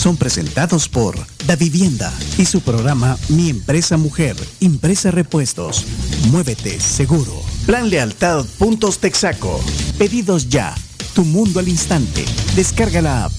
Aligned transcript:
son 0.00 0.16
presentados 0.16 0.88
por 0.88 1.14
Da 1.44 1.56
Vivienda 1.56 2.10
y 2.38 2.46
su 2.46 2.62
programa 2.62 3.18
Mi 3.28 3.50
Empresa 3.50 3.98
Mujer, 3.98 4.34
Impresa 4.60 5.10
Repuestos. 5.10 5.84
Muévete 6.30 6.80
seguro. 6.80 7.34
Plan 7.66 7.90
Lealtad 7.90 8.46
Puntos 8.58 8.98
Texaco. 8.98 9.62
Pedidos 9.98 10.48
ya. 10.48 10.74
Tu 11.14 11.22
mundo 11.22 11.60
al 11.60 11.68
instante. 11.68 12.24
Descarga 12.56 13.02
la 13.02 13.24
app. 13.26 13.32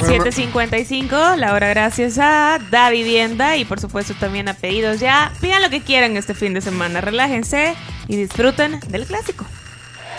7.55, 0.00 1.36
la 1.36 1.52
hora 1.52 1.68
gracias 1.68 2.18
a 2.18 2.58
Da 2.72 2.90
Vivienda 2.90 3.56
y 3.56 3.64
por 3.64 3.78
supuesto 3.78 4.14
también 4.18 4.48
a 4.48 4.54
Pedidos 4.54 4.98
Ya. 4.98 5.32
Pidan 5.40 5.62
lo 5.62 5.70
que 5.70 5.80
quieran 5.80 6.16
este 6.16 6.34
fin 6.34 6.54
de 6.54 6.60
semana, 6.60 7.00
relájense 7.00 7.76
y 8.08 8.16
disfruten 8.16 8.80
del 8.88 9.06
clásico. 9.06 9.46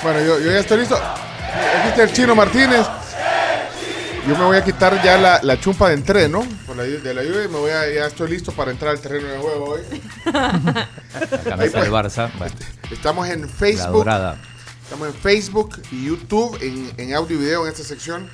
Bueno, 0.03 0.19
yo, 0.21 0.39
yo 0.39 0.51
ya 0.51 0.59
estoy 0.59 0.79
listo. 0.79 0.95
Aquí 0.95 1.89
está 1.89 2.03
el 2.03 2.13
Chino 2.13 2.33
Martínez. 2.33 2.85
Yo 4.27 4.37
me 4.37 4.43
voy 4.45 4.57
a 4.57 4.63
quitar 4.63 5.01
ya 5.03 5.17
la, 5.17 5.39
la 5.41 5.59
chumpa 5.59 5.89
de 5.89 5.95
entreno 5.95 6.45
por 6.67 6.75
la, 6.75 6.83
de 6.83 7.13
la 7.13 7.23
lluvia 7.23 7.45
y 7.45 7.47
me 7.47 7.57
voy 7.57 7.71
a, 7.71 7.89
ya 7.91 8.05
estoy 8.05 8.29
listo 8.29 8.51
para 8.51 8.69
entrar 8.71 8.91
al 8.91 8.99
terreno 8.99 9.27
de 9.27 9.37
juego 9.39 9.65
hoy. 9.71 9.81
La 10.25 10.89
cabeza 11.43 11.81
del 11.81 11.91
Barça. 11.91 12.31
Bueno, 12.37 12.53
Estamos 12.91 13.27
en 13.29 13.49
Facebook. 13.49 14.07
Estamos 14.83 15.07
en 15.07 15.13
Facebook 15.13 15.81
y 15.91 16.05
YouTube, 16.07 16.57
en, 16.61 16.91
en 16.97 17.13
audio 17.15 17.37
y 17.37 17.39
video 17.39 17.65
en 17.65 17.71
esta 17.71 17.83
sección. 17.83 18.29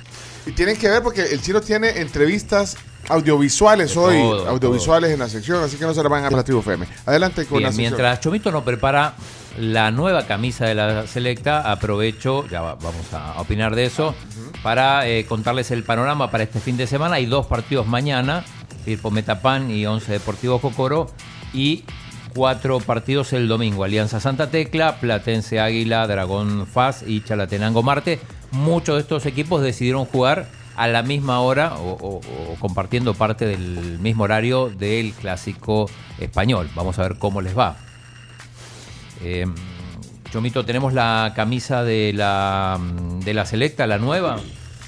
Y 0.46 0.52
tienen 0.52 0.76
que 0.76 0.88
ver 0.88 1.02
porque 1.02 1.22
el 1.22 1.40
chino 1.40 1.60
tiene 1.60 2.00
entrevistas 2.00 2.76
audiovisuales 3.08 3.94
De 3.94 4.00
hoy, 4.00 4.16
todo, 4.18 4.48
audiovisuales 4.48 5.10
en 5.12 5.18
la 5.20 5.28
sección, 5.28 5.62
así 5.62 5.76
que 5.76 5.84
no 5.84 5.94
se 5.94 6.02
la 6.02 6.08
van 6.08 6.24
a 6.24 6.30
Relativo 6.30 6.60
FM. 6.60 6.86
Adelante 7.06 7.44
con 7.46 7.58
Bien, 7.58 7.62
la 7.64 7.68
sección. 7.72 7.82
mientras 7.92 8.20
Chomito 8.20 8.50
nos 8.50 8.62
prepara 8.64 9.14
la 9.58 9.90
nueva 9.90 10.26
camisa 10.26 10.66
de 10.66 10.74
la 10.74 11.06
selecta, 11.06 11.70
aprovecho, 11.70 12.46
ya 12.48 12.60
va- 12.60 12.74
vamos 12.74 13.12
a 13.12 13.40
opinar 13.40 13.74
de 13.74 13.86
eso, 13.86 14.14
para 14.62 15.06
eh, 15.08 15.24
contarles 15.26 15.70
el 15.70 15.82
panorama 15.82 16.30
para 16.30 16.44
este 16.44 16.60
fin 16.60 16.76
de 16.76 16.86
semana. 16.86 17.16
Hay 17.16 17.26
dos 17.26 17.46
partidos 17.46 17.86
mañana, 17.86 18.44
Firpo 18.84 19.10
Metapan 19.10 19.70
y 19.70 19.86
Once 19.86 20.10
Deportivo 20.12 20.60
Cocoro, 20.60 21.10
y 21.54 21.84
cuatro 22.34 22.80
partidos 22.80 23.32
el 23.32 23.48
domingo. 23.48 23.82
Alianza 23.84 24.20
Santa 24.20 24.50
Tecla, 24.50 24.96
Platense 25.00 25.58
Águila, 25.58 26.06
Dragón 26.06 26.66
Faz 26.66 27.02
y 27.06 27.22
Chalatenango 27.24 27.82
Marte. 27.82 28.20
Muchos 28.50 28.96
de 28.96 29.00
estos 29.02 29.24
equipos 29.24 29.62
decidieron 29.62 30.04
jugar 30.04 30.46
a 30.76 30.88
la 30.88 31.02
misma 31.02 31.40
hora 31.40 31.74
o, 31.76 31.92
o- 31.92 32.20
o 32.52 32.54
compartiendo 32.60 33.14
parte 33.14 33.46
del 33.46 33.98
mismo 33.98 34.24
horario 34.24 34.68
del 34.70 35.12
clásico 35.12 35.88
español. 36.18 36.68
Vamos 36.74 36.98
a 36.98 37.02
ver 37.02 37.16
cómo 37.18 37.40
les 37.40 37.56
va. 37.56 37.76
Eh, 39.22 39.46
Chomito, 40.30 40.64
tenemos 40.64 40.92
la 40.92 41.32
camisa 41.34 41.82
de 41.84 42.12
la, 42.12 42.78
de 43.24 43.32
la 43.32 43.46
Selecta, 43.46 43.86
la 43.86 43.96
nueva, 43.98 44.38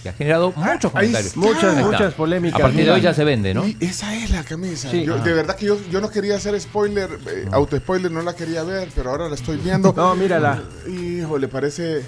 que 0.02 0.10
ha 0.10 0.12
generado 0.12 0.52
muchos 0.54 0.92
ahí 0.94 1.10
comentarios. 1.12 1.36
Muchas, 1.36 1.76
muchas 1.76 2.14
polémicas. 2.14 2.60
A 2.60 2.62
partir 2.62 2.84
de 2.84 2.90
hoy 2.90 3.00
ya 3.00 3.14
se 3.14 3.24
vende, 3.24 3.54
¿no? 3.54 3.66
Y 3.66 3.76
esa 3.80 4.14
es 4.14 4.30
la 4.30 4.42
camisa. 4.44 4.90
Sí. 4.90 5.04
Yo- 5.04 5.14
Ajá. 5.14 5.24
de 5.24 5.32
verdad 5.32 5.56
que 5.56 5.66
yo, 5.66 5.78
yo 5.90 6.00
no 6.00 6.10
quería 6.10 6.36
hacer 6.36 6.60
spoiler, 6.60 7.08
eh, 7.28 7.46
auto 7.52 7.76
spoiler, 7.78 8.10
no 8.10 8.20
la 8.22 8.34
quería 8.34 8.62
ver, 8.64 8.88
pero 8.94 9.10
ahora 9.10 9.28
la 9.28 9.36
estoy 9.36 9.56
viendo. 9.56 9.92
No, 9.96 10.14
mírala. 10.16 10.60
Hijo, 10.86 11.38
le 11.38 11.48
parece. 11.48 12.02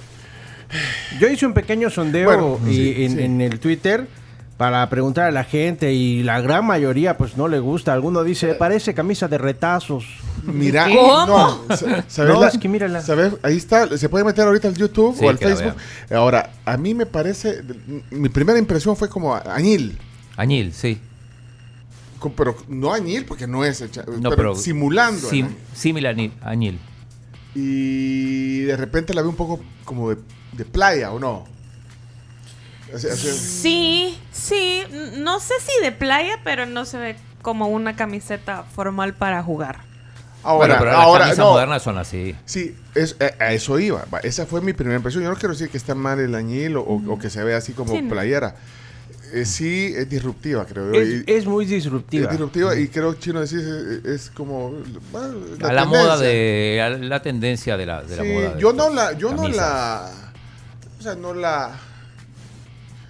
Yo 1.20 1.28
hice 1.28 1.46
un 1.46 1.52
pequeño 1.54 1.90
sondeo 1.90 2.26
Bueno, 2.26 2.60
y- 2.70 2.74
sí, 2.74 3.04
en, 3.04 3.16
sí. 3.16 3.22
en 3.22 3.40
el 3.40 3.58
Twitter 3.60 4.06
para 4.56 4.88
preguntar 4.90 5.24
a 5.26 5.30
la 5.30 5.44
gente 5.44 5.92
y 5.94 6.22
la 6.22 6.40
gran 6.42 6.66
mayoría 6.66 7.16
pues 7.16 7.36
no 7.36 7.48
le 7.48 7.58
gusta. 7.60 7.92
Alguno 7.94 8.22
dice, 8.22 8.54
parece 8.54 8.92
camisa 8.94 9.26
de 9.26 9.38
retazos. 9.38 10.04
Mira, 10.44 10.86
¿Cómo? 10.86 11.26
no, 11.68 11.76
sa- 11.76 12.04
¿sabes 12.08 12.34
No, 12.34 12.40
la- 12.40 12.48
es 12.48 12.58
que 12.58 12.68
mírala. 12.68 13.00
¿sabes? 13.00 13.32
Ahí 13.42 13.56
está, 13.56 13.96
se 13.96 14.08
puede 14.08 14.24
meter 14.24 14.46
ahorita 14.46 14.68
al 14.68 14.74
YouTube 14.76 15.16
Sí, 15.18 15.24
o 15.24 15.30
al 15.30 15.38
Facebook. 15.38 15.74
Ahora, 16.14 16.50
a 16.64 16.76
mí 16.76 16.92
me 16.94 17.06
parece, 17.06 17.62
mi 18.10 18.28
primera 18.28 18.58
impresión 18.58 18.96
fue 18.96 19.08
como 19.08 19.34
añil, 19.34 19.98
Añil, 20.36 20.72
sí. 20.72 20.98
pero 22.36 22.54
no 22.68 22.92
añil 22.92 23.24
porque 23.24 23.46
no 23.46 23.64
es 23.64 23.80
hecha, 23.80 24.04
No, 24.06 24.28
pero, 24.30 24.36
pero 24.36 24.54
simulando. 24.54 25.26
Sim-. 25.28 25.54
Similar 25.74 26.14
añil- 26.16 26.32
añil. 26.42 26.78
Y 27.54 28.60
de 28.62 28.76
repente 28.76 29.14
la 29.14 29.22
vi 29.22 29.28
un 29.28 29.36
poco 29.36 29.60
como 29.84 30.10
de, 30.10 30.18
de 30.52 30.64
playa, 30.64 31.12
¿o 31.12 31.18
no? 31.18 31.44
Así- 32.94 33.08
así- 33.08 33.28
Sí, 33.30 34.18
sí, 34.32 34.82
no 35.18 35.40
sé 35.40 35.54
si 35.60 35.82
de 35.84 35.92
playa, 35.92 36.38
pero 36.44 36.66
no 36.66 36.84
se 36.84 36.98
ve 36.98 37.16
como 37.42 37.68
una 37.68 37.96
camiseta 37.96 38.64
formal 38.64 39.14
para 39.14 39.42
jugar. 39.42 39.80
Ahora, 40.42 40.58
bueno, 40.68 40.74
pero 40.78 40.92
las 40.92 41.00
ahora, 41.00 41.24
camisas 41.24 41.38
no. 41.44 41.50
modernas 41.52 41.82
son 41.82 41.98
así. 41.98 42.34
Sí, 42.46 42.74
es, 42.94 43.14
eh, 43.20 43.34
a 43.38 43.52
eso 43.52 43.78
iba. 43.78 44.04
Esa 44.22 44.46
fue 44.46 44.60
mi 44.62 44.72
primera 44.72 44.96
impresión. 44.96 45.22
Yo 45.22 45.28
no 45.30 45.36
quiero 45.36 45.52
decir 45.52 45.68
que 45.68 45.76
está 45.76 45.94
mal 45.94 46.18
el 46.18 46.34
añil 46.34 46.76
o, 46.76 46.82
o- 46.82 47.12
o 47.12 47.18
que 47.18 47.28
se 47.30 47.44
vea 47.44 47.58
así 47.58 47.72
como 47.74 47.92
Sí, 47.92 48.00
no. 48.02 48.08
Eh, 49.32 49.44
sí, 49.44 49.92
es 49.96 50.08
disruptiva, 50.08 50.64
creo. 50.66 50.92
Es, 50.92 51.08
Y- 51.08 51.24
es 51.26 51.46
muy 51.46 51.64
disruptiva. 51.66 52.24
Es 52.24 52.30
disruptiva 52.30 52.74
y 52.78 52.88
creo 52.88 53.14
que 53.14 53.20
Chino 53.20 53.40
decís 53.40 53.58
es, 53.60 54.04
es 54.04 54.30
como 54.30 54.72
bueno, 55.12 55.36
a 55.62 55.72
la 55.72 55.84
moda 55.84 56.16
de. 56.18 56.80
a 56.82 56.90
la 56.90 57.22
tendencia 57.22 57.76
de 57.76 57.86
la, 57.86 58.02
de 58.02 58.16
la 58.16 58.22
Sí, 58.22 58.28
moda. 58.28 58.54
de 58.54 58.60
yo 58.60 58.72
no 58.72 58.90
la 58.90 59.12
yo 59.12 59.32
no 59.34 59.48
la 59.48 60.10
o 60.98 61.02
sea, 61.02 61.14
no 61.14 61.32
la 61.34 61.72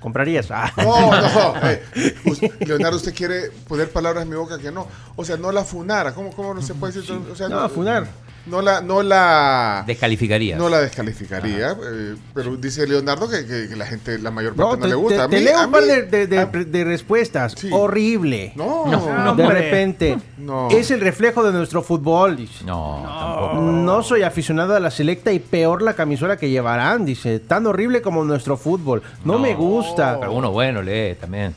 ¿Comprarías? 0.00 0.47
Ah. 0.50 0.72
no, 0.78 1.10
no, 1.10 1.54
eh, 1.69 1.82
us- 2.25 2.41
Leonardo, 2.66 2.97
usted 2.97 3.14
quiere 3.14 3.50
poner 3.69 3.91
palabras 3.91 4.22
en 4.22 4.30
mi 4.30 4.34
boca 4.36 4.59
que 4.59 4.70
no. 4.72 4.88
O 5.14 5.25
sea, 5.26 5.36
no 5.36 5.53
la 5.53 5.62
funara. 5.62 6.14
¿Cómo, 6.14 6.30
cómo 6.32 6.54
no 6.54 6.62
se 6.62 6.72
puede 6.75 6.94
decir? 6.94 7.12
O 7.30 7.36
sea, 7.36 7.50
No, 7.50 7.69
funar. 7.69 8.06
No 8.46 8.62
la, 8.62 8.80
no 8.80 9.02
la, 9.02 9.84
Descalificaría. 9.86 10.56
no 10.56 10.68
la 10.68 10.80
descalificaría. 10.80 11.72
eh, 11.72 12.14
pero 12.34 12.56
dice 12.56 12.86
Leonardo 12.86 13.28
que, 13.28 13.44
que- 13.46 13.68
que 13.68 13.76
la 13.76 13.86
gente, 13.86 14.18
la 14.18 14.30
mayor 14.30 14.54
parte 14.54 14.62
No, 14.70 14.76
no, 14.76 14.82
te, 14.82 14.88
le 14.88 14.94
gusta. 14.94 15.16
te- 15.16 15.22
A 15.22 15.28
te 15.28 15.36
mí- 15.38 15.42
leo 15.44 15.64
un 15.66 15.70
par 15.70 15.84
de, 15.84 16.02
de- 16.02 16.26
de- 16.26 16.38
a- 16.38 16.46
de 16.46 16.84
respuestas. 16.84 17.54
Sí. 17.56 17.68
Horrible. 17.70 18.52
no, 18.56 19.34
de 19.36 19.46
repente. 19.46 20.18
No. 20.38 20.68
Es 20.70 20.90
el 20.90 21.00
reflejo 21.00 21.44
de 21.44 21.52
nuestro 21.52 21.82
fútbol. 21.82 22.36
dice. 22.36 22.64
No, 22.64 23.02
tampoco. 23.06 23.54
No 23.62 24.02
soy 24.02 24.22
aficionado 24.22 24.74
a 24.74 24.80
la 24.80 24.90
selecta 24.90 25.32
y 25.32 25.38
peor 25.38 25.82
la 25.82 25.94
camisola 25.94 26.36
que 26.36 26.48
llevarán, 26.50 27.04
dice. 27.04 27.40
Tan 27.40 27.66
horrible 27.66 28.00
como 28.02 28.24
nuestro 28.24 28.56
fútbol. 28.56 29.02
No, 29.24 29.38
me 29.38 29.54
gusta. 29.54 30.18
Pero 30.18 30.32
uno 30.32 30.50
bueno 30.50 30.82
lee 30.82 31.14
también. 31.20 31.54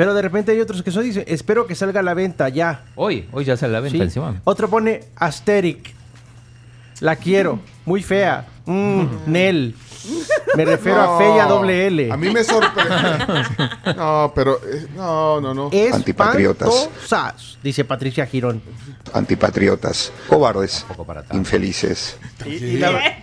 Pero 0.00 0.14
de 0.14 0.22
repente 0.22 0.52
hay 0.52 0.60
otros 0.60 0.82
que 0.82 0.88
eso 0.88 1.02
dicen, 1.02 1.24
espero 1.26 1.66
que 1.66 1.74
salga 1.74 2.00
a 2.00 2.02
la 2.02 2.14
venta 2.14 2.48
ya. 2.48 2.84
Hoy, 2.94 3.28
hoy 3.32 3.44
ya 3.44 3.58
sale 3.58 3.72
a 3.72 3.72
la 3.74 3.80
venta 3.80 3.98
¿sí? 3.98 4.02
encima. 4.02 4.40
Otro 4.44 4.70
pone 4.70 5.04
Asteric. 5.14 5.92
La 7.00 7.16
quiero. 7.16 7.58
Muy 7.84 8.02
fea. 8.02 8.46
Mm, 8.64 9.04
Nel. 9.26 9.74
Me 10.56 10.64
refiero 10.64 11.00
a 11.00 11.18
Fea 11.18 11.46
doble 11.46 11.86
L. 11.86 12.10
A 12.12 12.16
mí 12.16 12.30
me 12.30 12.42
sorprende. 12.44 12.94
no, 13.96 14.32
pero 14.34 14.58
eh, 14.66 14.86
no, 14.96 15.40
no, 15.40 15.54
no. 15.54 15.70
Antipatriotas. 15.92 16.88
Dice 17.62 17.84
Patricia 17.84 18.26
Girón. 18.26 18.62
Antipatriotas, 19.12 20.12
cobardes, 20.28 20.84
Poco 20.88 21.04
para 21.04 21.20
tanto. 21.22 21.36
infelices. 21.36 22.16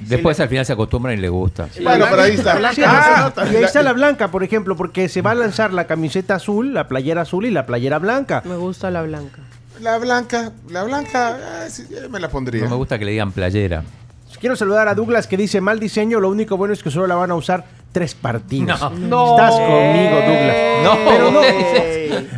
Después 0.01 0.39
al 0.39 0.49
final 0.49 0.65
se 0.65 0.73
acostumbran 0.73 1.17
y 1.17 1.21
le 1.21 1.29
gusta. 1.29 1.67
Bueno, 1.81 2.05
pero 2.09 2.21
ahí 2.21 2.33
está. 2.35 2.73
Sí, 2.73 2.81
Ah, 2.85 3.31
y 3.51 3.55
ahí 3.55 3.63
está 3.63 3.81
la 3.83 3.93
blanca, 3.93 4.29
por 4.29 4.43
ejemplo, 4.43 4.75
porque 4.75 5.09
se 5.09 5.21
va 5.21 5.31
a 5.31 5.35
lanzar 5.35 5.73
la 5.73 5.87
camiseta 5.87 6.35
azul, 6.35 6.73
la 6.73 6.87
playera 6.87 7.21
azul 7.21 7.45
y 7.45 7.51
la 7.51 7.65
playera 7.65 7.99
blanca. 7.99 8.41
Me 8.45 8.55
gusta 8.57 8.91
la 8.91 9.01
blanca. 9.01 9.39
La 9.81 9.97
blanca, 9.97 10.51
la 10.69 10.83
blanca, 10.83 11.37
sí, 11.69 11.85
eh, 11.91 12.07
me 12.09 12.19
la 12.19 12.29
pondría. 12.29 12.63
No 12.63 12.69
me 12.71 12.75
gusta 12.75 12.97
que 12.97 13.05
le 13.05 13.11
digan 13.11 13.31
playera. 13.31 13.83
Quiero 14.39 14.55
saludar 14.55 14.87
a 14.87 14.95
Douglas 14.95 15.27
que 15.27 15.37
dice 15.37 15.61
mal 15.61 15.79
diseño, 15.79 16.19
lo 16.19 16.29
único 16.29 16.57
bueno 16.57 16.73
es 16.73 16.83
que 16.83 16.91
solo 16.91 17.07
la 17.07 17.15
van 17.15 17.31
a 17.31 17.35
usar 17.35 17.65
tres 17.91 18.13
partidos. 18.15 18.79
No. 18.99 19.31
Estás 19.31 19.55
conmigo, 19.55 20.15
Douglas. 20.15 20.55
No, 20.83 20.97
pero 21.09 21.31
no, 21.31 21.41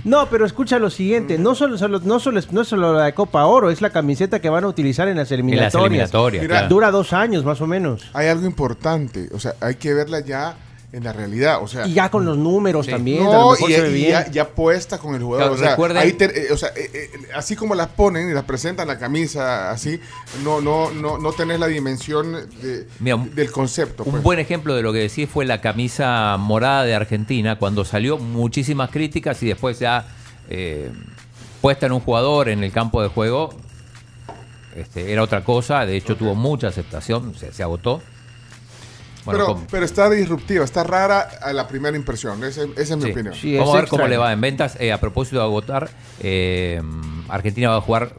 no, 0.05 0.29
pero 0.29 0.45
escucha 0.45 0.79
lo 0.79 0.89
siguiente, 0.89 1.37
no 1.37 1.55
solo, 1.55 1.77
solo- 1.77 1.99
no 2.03 2.19
solo 2.19 2.39
es, 2.39 2.51
no 2.51 2.63
solo 2.63 2.93
la 2.93 3.05
de 3.05 3.13
Copa 3.13 3.45
Oro, 3.45 3.69
es 3.69 3.81
la 3.81 3.89
camiseta 3.89 4.39
que 4.39 4.49
van 4.49 4.63
a 4.63 4.67
utilizar 4.67 5.07
en 5.07 5.17
las 5.17 5.31
En 5.31 5.37
las 5.37 5.43
eliminatorias. 5.45 5.75
eliminatorias. 5.85 6.41
Mira, 6.43 6.53
claro. 6.55 6.69
Dura 6.69 6.91
dos 6.91 7.11
años 7.13 7.43
más 7.43 7.59
o 7.61 7.67
menos. 7.67 8.09
Hay 8.13 8.27
algo 8.27 8.45
importante, 8.45 9.27
o 9.33 9.39
sea, 9.39 9.55
hay 9.59 9.75
que 9.75 9.93
verla 9.93 10.21
ya 10.21 10.55
en 10.91 11.03
la 11.03 11.13
realidad, 11.13 11.61
o 11.61 11.67
sea, 11.67 11.85
Y 11.85 11.93
ya 11.93 12.09
con 12.09 12.25
los 12.25 12.35
números 12.35 12.87
Sí. 12.87 12.91
también, 12.91 13.23
no, 13.23 13.53
y, 13.57 13.73
y 13.73 14.07
ya, 14.07 14.27
ya 14.31 14.47
puesta 14.49 14.97
con 14.97 15.13
el 15.13 15.21
jugador, 15.21 15.49
Claro, 15.49 15.53
o 15.53 15.57
sea, 15.63 15.69
recuerden- 15.75 15.97
ahí 15.97 16.13
te- 16.13 16.47
eh, 16.47 16.51
o 16.51 16.57
sea, 16.57 16.69
eh, 16.69 16.89
eh, 16.91 17.09
así 17.35 17.55
como 17.55 17.75
las 17.75 17.89
ponen 17.89 18.27
y 18.29 18.33
las 18.33 18.43
presentan 18.45 18.87
la 18.87 18.97
camisa 18.97 19.69
así, 19.69 19.99
no, 20.43 20.61
no, 20.61 20.89
no, 20.89 21.19
no 21.19 21.31
tenés 21.33 21.59
la 21.59 21.67
dimensión 21.67 22.31
de- 22.61 22.87
Mira, 22.99 23.17
del 23.35 23.51
concepto. 23.51 24.03
Un 24.03 24.11
pues. 24.13 24.23
buen 24.23 24.39
ejemplo 24.39 24.75
de 24.75 24.81
lo 24.81 24.91
que 24.91 24.97
decís 24.99 25.29
fue 25.29 25.45
la 25.45 25.61
camisa 25.61 26.35
morada 26.39 26.83
de 26.85 26.95
Argentina, 26.95 27.59
cuando 27.59 27.85
salió 27.85 28.17
muchísimas 28.17 28.89
críticas 28.89 29.43
y 29.43 29.47
después 29.47 29.77
ya 29.77 30.07
eh, 30.49 30.89
puesta 31.61 31.85
en 31.85 31.91
un 31.91 31.99
jugador 31.99 32.49
en 32.49 32.63
el 32.63 32.71
campo 32.71 33.03
de 33.03 33.09
juego, 33.09 33.53
este, 34.75 35.11
era 35.13 35.21
otra 35.23 35.43
cosa. 35.43 35.85
De 35.85 35.95
hecho, 35.97 36.15
tuvo 36.15 36.33
mucha 36.33 36.67
aceptación, 36.69 37.35
se, 37.35 37.51
se 37.53 37.61
agotó. 37.61 38.01
Bueno, 39.25 39.45
pero, 39.45 39.67
pero 39.69 39.85
está 39.85 40.09
disruptiva, 40.09 40.63
está 40.63 40.83
rara 40.83 41.29
a 41.41 41.53
la 41.53 41.67
primera 41.67 41.95
impresión. 41.95 42.43
Esa, 42.43 42.63
esa 42.63 42.93
es 42.93 42.97
mi 42.97 43.03
sí. 43.03 43.11
opinión. 43.11 43.35
Sí, 43.35 43.57
Vamos 43.57 43.75
a 43.75 43.81
ver 43.81 43.89
cómo 43.89 44.07
le 44.07 44.17
va 44.17 44.31
en 44.31 44.41
ventas. 44.41 44.77
Eh, 44.79 44.91
a 44.91 44.99
propósito 44.99 45.37
de 45.37 45.43
agotar, 45.43 45.89
eh, 46.19 46.81
Argentina 47.27 47.69
va 47.69 47.77
a 47.77 47.81
jugar 47.81 48.13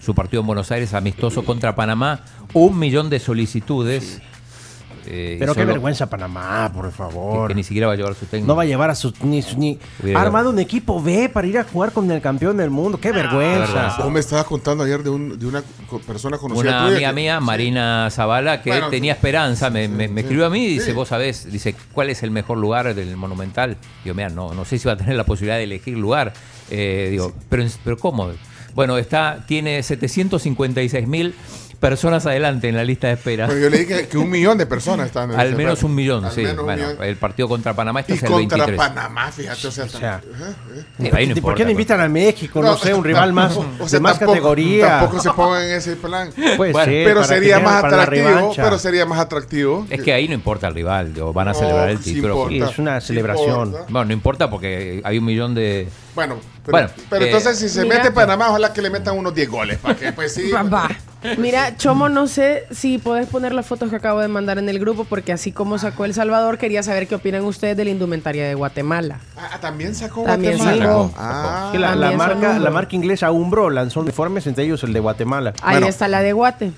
su 0.00 0.14
partido 0.14 0.40
en 0.40 0.46
Buenos 0.46 0.70
Aires 0.72 0.94
amistoso 0.94 1.44
contra 1.44 1.74
Panamá. 1.74 2.24
Un 2.54 2.78
millón 2.78 3.08
de 3.08 3.20
solicitudes. 3.20 4.20
Eh, 5.06 5.36
Pero 5.38 5.54
qué 5.54 5.60
solo- 5.62 5.72
vergüenza 5.72 6.08
Panamá, 6.08 6.70
por 6.72 6.90
favor. 6.92 7.48
que 7.48 7.54
ni 7.54 7.64
siquiera 7.64 7.88
va 7.88 7.94
a 7.94 7.96
llevar 7.96 8.14
su 8.14 8.26
técnico. 8.26 8.46
No 8.46 8.56
va 8.56 8.62
a 8.62 8.66
llevar 8.66 8.90
a 8.90 8.94
ni, 9.24 9.42
su- 9.42 9.58
ni 9.58 9.78
Hubiera- 10.02 10.20
ha 10.20 10.22
armado 10.22 10.50
un 10.50 10.58
equipo 10.58 11.02
B 11.02 11.28
para 11.28 11.46
ir 11.46 11.58
a 11.58 11.64
jugar 11.64 11.92
con 11.92 12.10
el 12.10 12.20
campeón 12.20 12.56
del 12.56 12.70
mundo. 12.70 12.98
Qué 13.00 13.10
vergüenza. 13.12 13.58
vergüenza. 13.72 14.02
Vos 14.02 14.12
me 14.12 14.20
estabas 14.20 14.44
contando 14.44 14.84
ayer 14.84 15.02
de, 15.02 15.10
un- 15.10 15.38
de 15.38 15.46
una 15.46 15.62
persona 16.06 16.38
conocida 16.38 16.62
Una 16.70 16.78
tuya 16.84 16.92
amiga 16.94 17.08
que- 17.10 17.14
mía, 17.14 17.40
Marina 17.40 18.08
Zavala, 18.10 18.62
que 18.62 18.70
Bueno, 18.70 18.88
tenía 18.90 19.12
esperanza, 19.14 19.70
me, 19.70 19.88
me- 19.88 20.08
me 20.08 20.20
sí. 20.20 20.26
escribió 20.26 20.46
a 20.46 20.50
mí 20.50 20.64
y 20.64 20.68
dice, 20.74 20.86
Sí. 20.86 20.92
vos 20.92 21.08
sabés, 21.08 21.50
dice, 21.50 21.74
¿cuál 21.92 22.10
es 22.10 22.22
el 22.22 22.30
mejor 22.30 22.58
lugar 22.58 22.94
del 22.94 23.16
Monumental? 23.16 23.76
Digo, 24.04 24.14
mira, 24.14 24.28
no, 24.28 24.54
no 24.54 24.64
sé 24.64 24.78
si 24.78 24.86
va 24.86 24.94
a 24.94 24.96
tener 24.96 25.16
la 25.16 25.24
posibilidad 25.24 25.56
de 25.56 25.64
elegir 25.64 25.96
lugar. 25.98 26.32
Eh, 26.70 27.08
digo, 27.10 27.32
pero, 27.48 27.64
pero 27.84 27.98
¿cómo? 27.98 28.30
Bueno, 28.74 28.96
está, 28.96 29.44
tiene 29.46 29.82
756 29.82 31.06
mil 31.06 31.34
personas 31.82 32.24
adelante 32.26 32.68
en 32.68 32.76
la 32.76 32.84
lista 32.84 33.08
de 33.08 33.14
espera. 33.14 33.48
Pero 33.48 33.58
yo 33.58 33.68
le 33.68 33.78
dije 33.78 34.06
que 34.06 34.16
un 34.16 34.30
millón 34.30 34.56
de 34.56 34.66
personas 34.66 35.06
están 35.08 35.32
en 35.32 35.38
Al 35.40 35.48
ese 35.48 35.56
menos 35.56 35.82
un 35.82 35.94
millón, 35.96 36.24
Al 36.24 36.30
sí. 36.30 36.42
menos 36.42 36.60
un 36.60 36.64
Bueno, 36.66 36.86
millón. 36.88 37.02
el 37.04 37.16
partido 37.16 37.48
contra 37.48 37.74
Panamá 37.74 38.00
está 38.00 38.12
Y 38.12 38.18
el 38.18 38.20
contra 38.22 38.38
23. 38.66 38.76
Panamá, 38.76 39.32
fíjate, 39.32 39.66
o 39.66 39.70
sea, 39.72 39.88
sea, 39.88 40.20
tam- 40.20 40.22
¿eh? 40.22 40.54
¿eh? 40.78 40.84
Mira, 40.98 41.18
ahí 41.18 41.26
no 41.26 41.32
¿Y 41.32 41.34
¿Por 41.34 41.38
importa, 41.38 41.56
qué 41.56 41.62
no 41.64 41.66
pues. 41.66 41.72
invitan 41.72 42.00
a 42.00 42.08
México? 42.08 42.62
No, 42.62 42.76
sé, 42.78 42.94
un 42.94 43.02
rival 43.02 43.32
más 43.32 43.56
o 43.56 43.64
sea, 43.88 43.98
de 43.98 44.00
más 44.00 44.12
tampoco- 44.18 44.32
categoría. 44.32 44.88
Tampoco 45.00 45.22
se 45.22 45.30
pongan 45.32 45.62
en 45.64 45.72
ese 45.72 45.96
plan. 45.96 46.30
Puede 46.56 46.70
Bueno, 46.72 46.84
ser, 46.92 47.04
pero 47.04 47.24
sería 47.24 47.58
que 47.58 47.64
más 47.64 47.84
atractivo, 47.84 48.52
pero 48.54 48.78
sería 48.78 49.04
más 49.04 49.18
atractivo. 49.18 49.86
Es 49.90 50.00
que 50.02 50.12
ahí 50.12 50.28
no 50.28 50.34
importa 50.34 50.68
el 50.68 50.74
rival, 50.74 51.12
digo, 51.12 51.32
van 51.32 51.48
a 51.48 51.54
celebrar 51.54 51.90
el 51.90 51.98
título. 51.98 52.46
Sí, 52.48 52.58
es 52.60 52.78
una 52.78 53.00
celebración. 53.00 53.66
importa. 53.70 53.86
Bueno, 53.90 54.04
no 54.04 54.12
importa 54.12 54.48
porque 54.48 55.00
hay 55.04 55.18
un 55.18 55.24
millón 55.24 55.52
de... 55.56 55.88
Bueno, 56.14 56.36
pero, 56.64 56.72
Bueno, 56.78 56.90
pero 57.10 57.24
eh, 57.24 57.28
entonces 57.28 57.58
si 57.58 57.68
se 57.68 57.82
mira- 57.82 57.96
mete 57.96 58.12
Panamá, 58.12 58.50
ojalá 58.50 58.72
que 58.72 58.80
le 58.82 58.88
metan 58.90 59.18
unos 59.18 59.34
10 59.34 59.48
goles. 59.50 59.78
Para 59.78 59.96
que, 59.96 60.12
pues 60.12 60.32
sí. 60.32 60.48
Papá. 61.22 61.34
Mira, 61.38 61.76
Chomo, 61.76 62.08
no 62.08 62.26
sé 62.26 62.64
si 62.70 62.98
podés 62.98 63.26
poner 63.28 63.52
las 63.54 63.64
fotos 63.66 63.90
que 63.90 63.96
acabo 63.96 64.20
de 64.20 64.28
mandar 64.28 64.58
en 64.58 64.68
el 64.68 64.78
grupo, 64.78 65.04
porque 65.04 65.32
así 65.32 65.52
como 65.52 65.78
sacó 65.78 66.04
El 66.04 66.14
Salvador, 66.14 66.58
quería 66.58 66.82
saber 66.82 67.06
qué 67.06 67.14
opinan 67.14 67.44
ustedes 67.44 67.76
de 67.76 67.84
la 67.84 67.90
indumentaria 67.90 68.46
de 68.48 68.54
Guatemala. 68.54 69.20
Ah, 69.36 69.58
también 69.60 69.94
sacó 69.94 70.24
También 70.24 70.56
Guatemala. 70.58 70.84
sacó. 70.86 71.14
Ah, 71.16 71.70
la, 71.74 71.94
la 71.94 72.10
También 72.10 72.18
marca, 72.18 72.58
la 72.58 72.70
marca 72.70 72.96
inglesa 72.96 73.30
Umbro 73.30 73.70
lanzó 73.70 74.00
uniformes, 74.00 74.46
entre 74.46 74.64
ellos 74.64 74.82
el 74.84 74.92
de 74.92 75.00
Guatemala. 75.00 75.54
Ahí 75.62 75.74
Bueno. 75.76 75.86
está 75.86 76.08
la 76.08 76.22
de 76.22 76.32
Guate. 76.32 76.72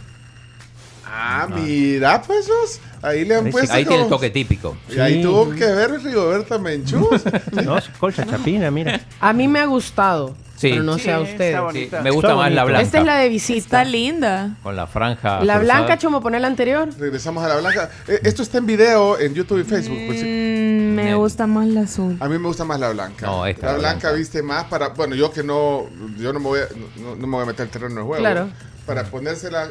ah, 1.06 1.48
mira, 1.54 2.20
pues 2.22 2.80
ahí 3.02 3.24
le 3.24 3.36
han 3.36 3.50
puesto. 3.50 3.72
Ahí 3.72 3.84
tiene 3.84 4.02
el 4.04 4.08
toque 4.08 4.30
típico. 4.30 4.76
Y 4.94 4.98
ahí 4.98 5.22
tuvo 5.22 5.50
que 5.50 5.64
ver 5.66 6.02
Rigoberta 6.02 6.58
Menchús. 6.58 7.22
No, 7.64 7.78
es 7.78 7.88
colcha 7.98 8.26
chapina, 8.26 8.70
mira. 8.70 9.00
A 9.20 9.32
mí 9.32 9.46
me 9.48 9.60
ha 9.60 9.66
gustado, 9.66 10.34
Sí. 10.64 10.70
pero 10.72 10.82
no 10.82 10.94
Sí, 10.98 11.04
sé 11.04 11.12
a 11.12 11.20
está 11.20 11.30
ustedes. 11.32 11.60
bonita. 11.60 11.98
Sí, 11.98 12.04
me 12.04 12.10
gusta 12.10 12.28
Está 12.28 12.36
más 12.36 12.52
la 12.52 12.62
bonito. 12.62 12.66
blanca. 12.66 12.82
Esta 12.82 12.98
es 12.98 13.04
la 13.06 13.16
de 13.18 13.28
visita. 13.28 13.58
Está 13.58 13.84
linda. 13.84 14.50
Con 14.62 14.76
la 14.76 14.86
franja. 14.86 15.30
La 15.30 15.38
cruzada. 15.38 15.58
blanca, 15.60 15.98
Chomo, 15.98 16.20
poné 16.20 16.40
la 16.40 16.46
anterior. 16.48 16.88
Regresamos 16.98 17.44
a 17.44 17.48
la 17.48 17.56
blanca. 17.56 17.90
Eh, 18.08 18.20
esto 18.24 18.42
está 18.42 18.58
en 18.58 18.66
video 18.66 19.18
en 19.18 19.34
YouTube 19.34 19.60
y 19.60 19.64
Facebook. 19.64 19.98
pues 20.06 20.20
sí. 20.20 20.24
Mm, 20.26 20.94
me 20.94 21.10
Eh. 21.10 21.14
gusta 21.14 21.46
más 21.46 21.66
la 21.68 21.82
azul. 21.82 22.16
A 22.20 22.28
mí 22.28 22.38
me 22.38 22.46
gusta 22.48 22.64
más 22.64 22.80
la 22.80 22.90
blanca. 22.90 23.26
No, 23.26 23.46
esta, 23.46 23.66
la 23.66 23.72
la 23.72 23.78
blanca, 23.78 23.98
blanca. 24.08 24.18
viste 24.18 24.42
más 24.42 24.64
para. 24.64 24.88
Bueno, 24.90 25.14
yo 25.14 25.30
que 25.32 25.42
no. 25.42 25.86
Yo 26.18 26.32
no 26.32 26.40
me 26.40 26.46
voy 26.46 26.60
a, 26.60 26.64
no, 27.00 27.14
no 27.16 27.26
me 27.26 27.32
voy 27.36 27.42
a 27.42 27.46
meter 27.46 27.66
el 27.66 27.70
terreno 27.70 27.94
de 27.96 28.02
juego. 28.02 28.20
Claro. 28.22 28.48
Para 28.86 29.04
ponérsela. 29.04 29.68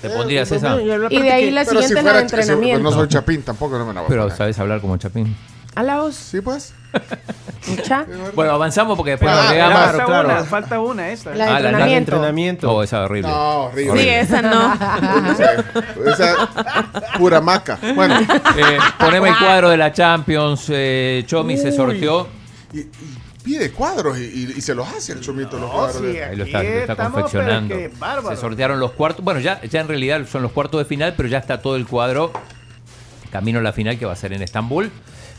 ¿Te 0.00 0.08
Eh, 0.08 0.10
pondrías 0.10 0.48
pues, 0.48 0.60
esa? 0.62 0.80
Y 0.82 1.22
de 1.22 1.30
ahí 1.32 1.50
la 1.52 1.64
pero 1.64 1.80
siguiente 1.80 2.00
es 2.00 2.04
la 2.04 2.12
de 2.14 2.20
entrenamiento. 2.22 2.82
no 2.82 2.90
soy 2.90 3.06
chapín, 3.06 3.42
tampoco 3.42 3.78
no 3.78 3.86
me 3.86 3.94
la 3.94 4.00
voy 4.00 4.06
a 4.06 4.08
Pero 4.08 4.22
poner. 4.22 4.36
sabes 4.36 4.58
hablar 4.58 4.80
como 4.80 4.96
Chapín. 4.96 5.36
A 5.74 5.82
la 5.82 6.00
voz. 6.00 6.14
Sí, 6.16 6.40
pues. 6.40 6.74
Mucha. 7.68 8.04
Bueno, 8.34 8.52
avanzamos 8.52 8.96
porque 8.96 9.12
después 9.12 9.30
Ah, 9.32 9.42
nos 9.42 9.50
llegamos. 9.52 9.72
claro, 9.78 9.90
falta 9.98 10.04
claro. 10.06 10.28
una, 10.28 10.44
falta 10.44 10.80
una 10.80 11.08
esta. 11.10 11.34
La 11.34 11.44
de 11.46 11.50
Ah, 11.50 11.54
la- 11.54 11.60
de 11.60 11.68
entrenamiento. 11.68 12.12
entrenamiento. 12.12 12.72
Oh, 12.72 12.82
esa 12.82 12.98
es 13.04 13.04
horrible. 13.10 13.30
No, 13.30 13.60
horrible. 13.64 14.02
Sí, 14.02 14.08
esa 14.08 14.42
no. 14.42 14.74
O 16.12 16.16
sea, 16.16 16.34
pura 17.18 17.40
maca. 17.40 17.78
Bueno, 17.94 18.18
Eh, 18.20 18.78
poneme 18.98 19.28
el 19.30 19.38
cuadro 19.38 19.70
de 19.70 19.76
la 19.76 19.92
Champions. 19.92 20.66
Eh, 20.68 21.24
Chomi 21.26 21.56
se 21.56 21.72
sorteó. 21.72 22.28
y, 22.72 22.80
y 22.80 22.88
pide 23.44 23.70
cuadros 23.72 24.18
y, 24.18 24.22
y- 24.24 24.54
y 24.56 24.60
se 24.60 24.74
los 24.74 24.86
hace 24.88 25.12
el 25.12 25.20
chomito 25.20 25.58
los 25.58 25.70
cuadros. 25.70 25.96
sí, 26.02 26.18
Ahí 26.18 26.36
lo 26.36 26.44
está, 26.44 26.58
Aquí 26.58 26.68
lo 26.68 26.74
está 26.80 26.92
estamos, 26.92 27.12
confeccionando. 27.12 27.74
bárbaro. 27.98 28.34
Se 28.36 28.40
sortearon 28.40 28.78
los 28.80 28.92
cuartos. 28.92 29.24
Bueno, 29.24 29.40
ya, 29.40 29.60
ya 29.62 29.80
en 29.80 29.88
realidad 29.88 30.20
son 30.30 30.42
los 30.42 30.52
cuartos 30.52 30.78
de 30.80 30.84
final, 30.84 31.14
pero 31.16 31.28
ya 31.28 31.38
está 31.38 31.60
todo 31.62 31.76
el 31.76 31.86
cuadro 31.86 32.32
camino 33.30 33.60
a 33.60 33.62
la 33.62 33.72
final 33.72 33.98
que 33.98 34.04
va 34.06 34.12
a 34.12 34.16
ser 34.16 34.32
en 34.32 34.42
Estambul. 34.42 34.90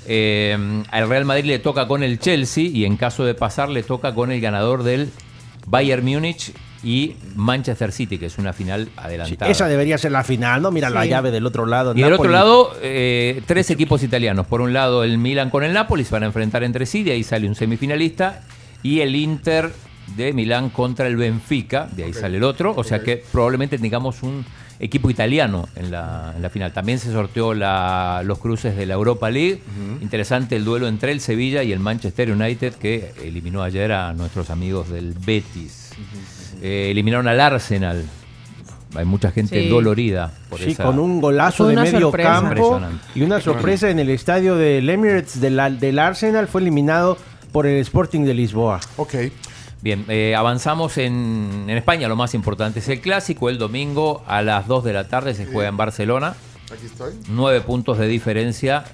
Eh, 0.08 0.84
al 0.92 1.10
Real 1.10 1.26
Madrid 1.26 1.46
le 1.46 1.60
toca 1.60 1.88
con 1.88 2.04
el 2.04 2.20
Chelsea 2.20 2.64
y 2.66 2.86
en 2.86 2.98
caso 2.98 3.24
de 3.26 3.34
pasar 3.36 3.70
le 3.70 3.84
toca 3.84 4.14
con 4.14 4.32
el 4.32 4.42
ganador 4.42 4.84
del 4.84 5.10
Bayern 5.66 6.04
Múnich 6.06 6.52
y 6.84 7.16
Manchester 7.36 7.94
City, 7.94 8.18
que 8.18 8.26
es 8.26 8.38
una 8.38 8.52
final 8.52 8.86
Sí, 8.88 8.92
adelantada. 8.98 9.50
esa 9.50 9.68
debería 9.70 9.98
ser 9.98 10.12
la 10.12 10.24
final, 10.26 10.62
¿no? 10.62 10.70
Mira 10.72 10.90
la 10.90 11.06
llave 11.06 11.32
del 11.32 11.46
otro 11.46 11.66
lado. 11.66 11.94
Y 11.96 12.02
del 12.02 12.12
otro 12.12 12.26
Napoli. 12.30 12.34
lado, 12.34 12.74
eh, 12.82 13.42
tres 13.46 13.70
equipos 13.70 14.04
italianos. 14.04 14.46
Por 14.48 14.60
un 14.60 14.74
lado, 14.74 15.06
el 15.06 15.18
Milan 15.18 15.50
con 15.50 15.64
el 15.64 15.72
Napoli 15.72 16.04
se 16.04 16.12
van 16.12 16.24
a 16.24 16.26
enfrentar 16.26 16.64
entre 16.64 16.86
sí, 16.86 17.04
de 17.04 17.14
ahí 17.14 17.24
sale 17.24 17.48
un 17.48 17.56
semifinalista. 17.56 18.42
Y 18.82 19.00
el 19.00 19.16
Inter 19.16 19.72
de 20.18 20.34
Milán 20.34 20.70
contra 20.70 21.08
el 21.08 21.16
Benfica, 21.16 21.88
de 21.96 22.04
ahí 22.04 22.14
sale 22.14 22.36
el 22.36 22.44
otro. 22.44 22.74
O 22.76 22.84
sea 22.84 23.00
que 23.02 23.24
probablemente 23.32 23.78
tengamos 23.78 24.22
un 24.22 24.44
equipo 24.80 25.10
italiano 25.10 25.68
en 25.76 25.92
la, 25.92 26.34
en 26.36 26.42
la 26.42 26.50
final. 26.50 26.74
También 26.74 27.00
se 27.00 27.12
sorteó 27.12 27.54
la- 27.54 28.22
los 28.26 28.40
cruces 28.40 28.76
de 28.76 28.86
la 28.86 28.94
Europa 28.96 29.30
League. 29.30 29.62
Interesante 30.02 30.56
el 30.56 30.66
duelo 30.66 30.88
entre 30.88 31.12
el 31.12 31.20
Sevilla 31.22 31.64
y 31.64 31.72
el 31.72 31.80
Manchester 31.80 32.32
United, 32.32 32.74
que 32.74 33.14
eliminó 33.24 33.62
ayer 33.64 33.92
a 33.92 34.14
nuestros 34.14 34.50
amigos 34.50 34.90
del 34.90 35.14
Betis. 35.14 35.92
Eh, 36.62 36.90
eliminaron 36.92 37.28
al 37.28 37.40
Arsenal. 37.40 38.04
Hay 38.96 39.06
mucha 39.06 39.32
gente 39.32 39.60
Sí. 39.64 39.70
dolorida 39.70 40.32
por 40.50 40.60
Sí, 40.60 40.72
esa- 40.72 40.84
con 40.84 41.00
un 41.00 41.20
golazo 41.20 41.68
de 41.68 41.76
medio 41.76 42.00
sorpresa. 42.02 42.42
campo 42.42 42.80
y 43.16 43.24
una 43.24 43.42
sorpresa 43.42 43.90
en 43.90 43.98
el 44.00 44.10
estadio 44.12 44.56
del 44.56 44.88
Emirates 44.88 45.42
del, 45.42 45.80
del 45.80 45.98
Arsenal 45.98 46.48
fue 46.48 46.62
eliminado 46.62 47.18
por 47.52 47.66
el 47.66 47.80
Sporting 47.82 48.22
de 48.22 48.34
Lisboa. 48.36 48.80
Ok. 48.98 49.14
Bien, 49.84 50.06
eh, 50.08 50.34
avanzamos 50.34 50.98
en, 50.98 51.66
en 51.68 51.78
España. 51.78 52.08
Lo 52.08 52.16
más 52.16 52.34
importante 52.34 52.80
es 52.80 52.88
el 52.88 53.02
clásico. 53.02 53.50
El 53.50 53.58
domingo 53.58 54.24
a 54.28 54.42
las 54.42 54.66
2 54.66 54.86
de 54.86 54.94
la 54.94 55.10
tarde 55.10 55.36
se 55.36 55.46
juega 55.46 55.68
en 55.68 55.76
Barcelona. 55.76 56.36
Aquí 56.74 56.86
estoy. 56.86 57.14
Nueve 57.28 57.60
puntos 57.60 57.98
de 57.98 58.08
diferencia. 58.08 58.86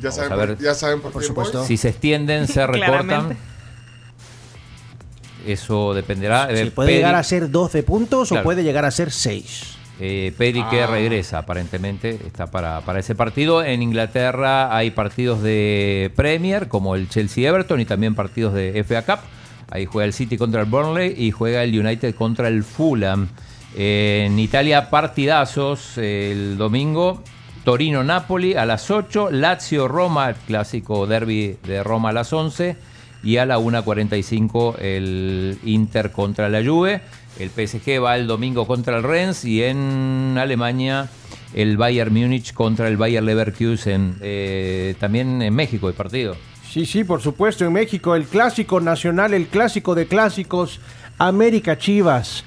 Ya 0.00 0.08
Vamos 0.08 0.14
saben, 0.16 0.38
ver 0.48 0.58
ya 0.58 0.74
saben 0.74 1.00
por, 1.02 1.12
voy. 1.12 1.66
si 1.66 1.76
se 1.76 1.90
extienden, 1.90 2.48
se 2.48 2.66
recortan. 2.66 3.36
Eso 5.46 5.92
dependerá. 5.92 6.48
Si 6.48 6.54
Eh, 6.62 6.70
puede 6.70 6.88
Peri- 6.92 6.96
llegar 6.96 7.14
a 7.14 7.22
ser 7.22 7.50
12 7.50 7.82
puntos 7.82 8.28
Claro. 8.28 8.40
o 8.40 8.44
puede 8.44 8.62
llegar 8.62 8.86
a 8.86 8.90
ser 8.90 9.10
6. 9.10 9.74
Eh, 10.00 10.32
Peri 10.38 10.62
que 10.64 10.86
regresa, 10.86 11.38
aparentemente, 11.38 12.18
está 12.26 12.46
para, 12.46 12.80
para 12.82 13.00
ese 13.00 13.14
partido. 13.14 13.62
En 13.62 13.82
Inglaterra 13.82 14.74
hay 14.74 14.92
partidos 14.92 15.42
de 15.42 16.10
Premier, 16.16 16.68
como 16.68 16.94
el 16.94 17.08
Chelsea-Everton, 17.10 17.80
y 17.80 17.84
también 17.84 18.14
partidos 18.14 18.54
de 18.54 18.82
FA 18.84 19.02
Cup. 19.02 19.18
Ahí 19.70 19.86
juega 19.86 20.06
el 20.06 20.12
City 20.12 20.36
contra 20.36 20.62
el 20.62 20.66
Burnley 20.66 21.14
y 21.16 21.30
juega 21.30 21.62
el 21.62 21.78
United 21.78 22.14
contra 22.14 22.48
el 22.48 22.64
Fulham. 22.64 23.28
En 23.76 24.38
Italia, 24.38 24.90
partidazos 24.90 25.98
el 25.98 26.56
domingo. 26.56 27.22
Torino-Napoli 27.64 28.54
a 28.54 28.64
las 28.64 28.90
8, 28.90 29.30
Lazio-Roma, 29.30 30.30
el 30.30 30.36
clásico 30.36 31.06
derby 31.06 31.58
de 31.66 31.82
Roma 31.82 32.10
a 32.10 32.12
las 32.12 32.32
11 32.32 32.76
y 33.22 33.36
a 33.36 33.44
la 33.44 33.58
1.45 33.58 34.78
el 34.78 35.58
Inter 35.64 36.10
contra 36.10 36.48
la 36.48 36.64
Juve. 36.64 37.02
El 37.38 37.50
PSG 37.50 38.02
va 38.02 38.16
el 38.16 38.26
domingo 38.26 38.66
contra 38.66 38.96
el 38.96 39.02
Rennes 39.02 39.44
y 39.44 39.62
en 39.62 40.36
Alemania 40.38 41.08
el 41.54 41.76
Bayern 41.76 42.12
Múnich 42.12 42.52
contra 42.52 42.88
el 42.88 42.96
Bayer 42.96 43.22
Leverkusen. 43.22 44.16
Eh, 44.22 44.94
también 44.98 45.42
en 45.42 45.54
México 45.54 45.88
el 45.88 45.94
partido. 45.94 46.36
Sí, 46.78 46.86
sí, 46.86 47.02
por 47.02 47.20
supuesto, 47.20 47.64
en 47.64 47.72
México 47.72 48.14
el 48.14 48.24
clásico 48.26 48.80
nacional, 48.80 49.34
el 49.34 49.48
clásico 49.48 49.96
de 49.96 50.06
clásicos, 50.06 50.78
América 51.18 51.76
Chivas 51.76 52.44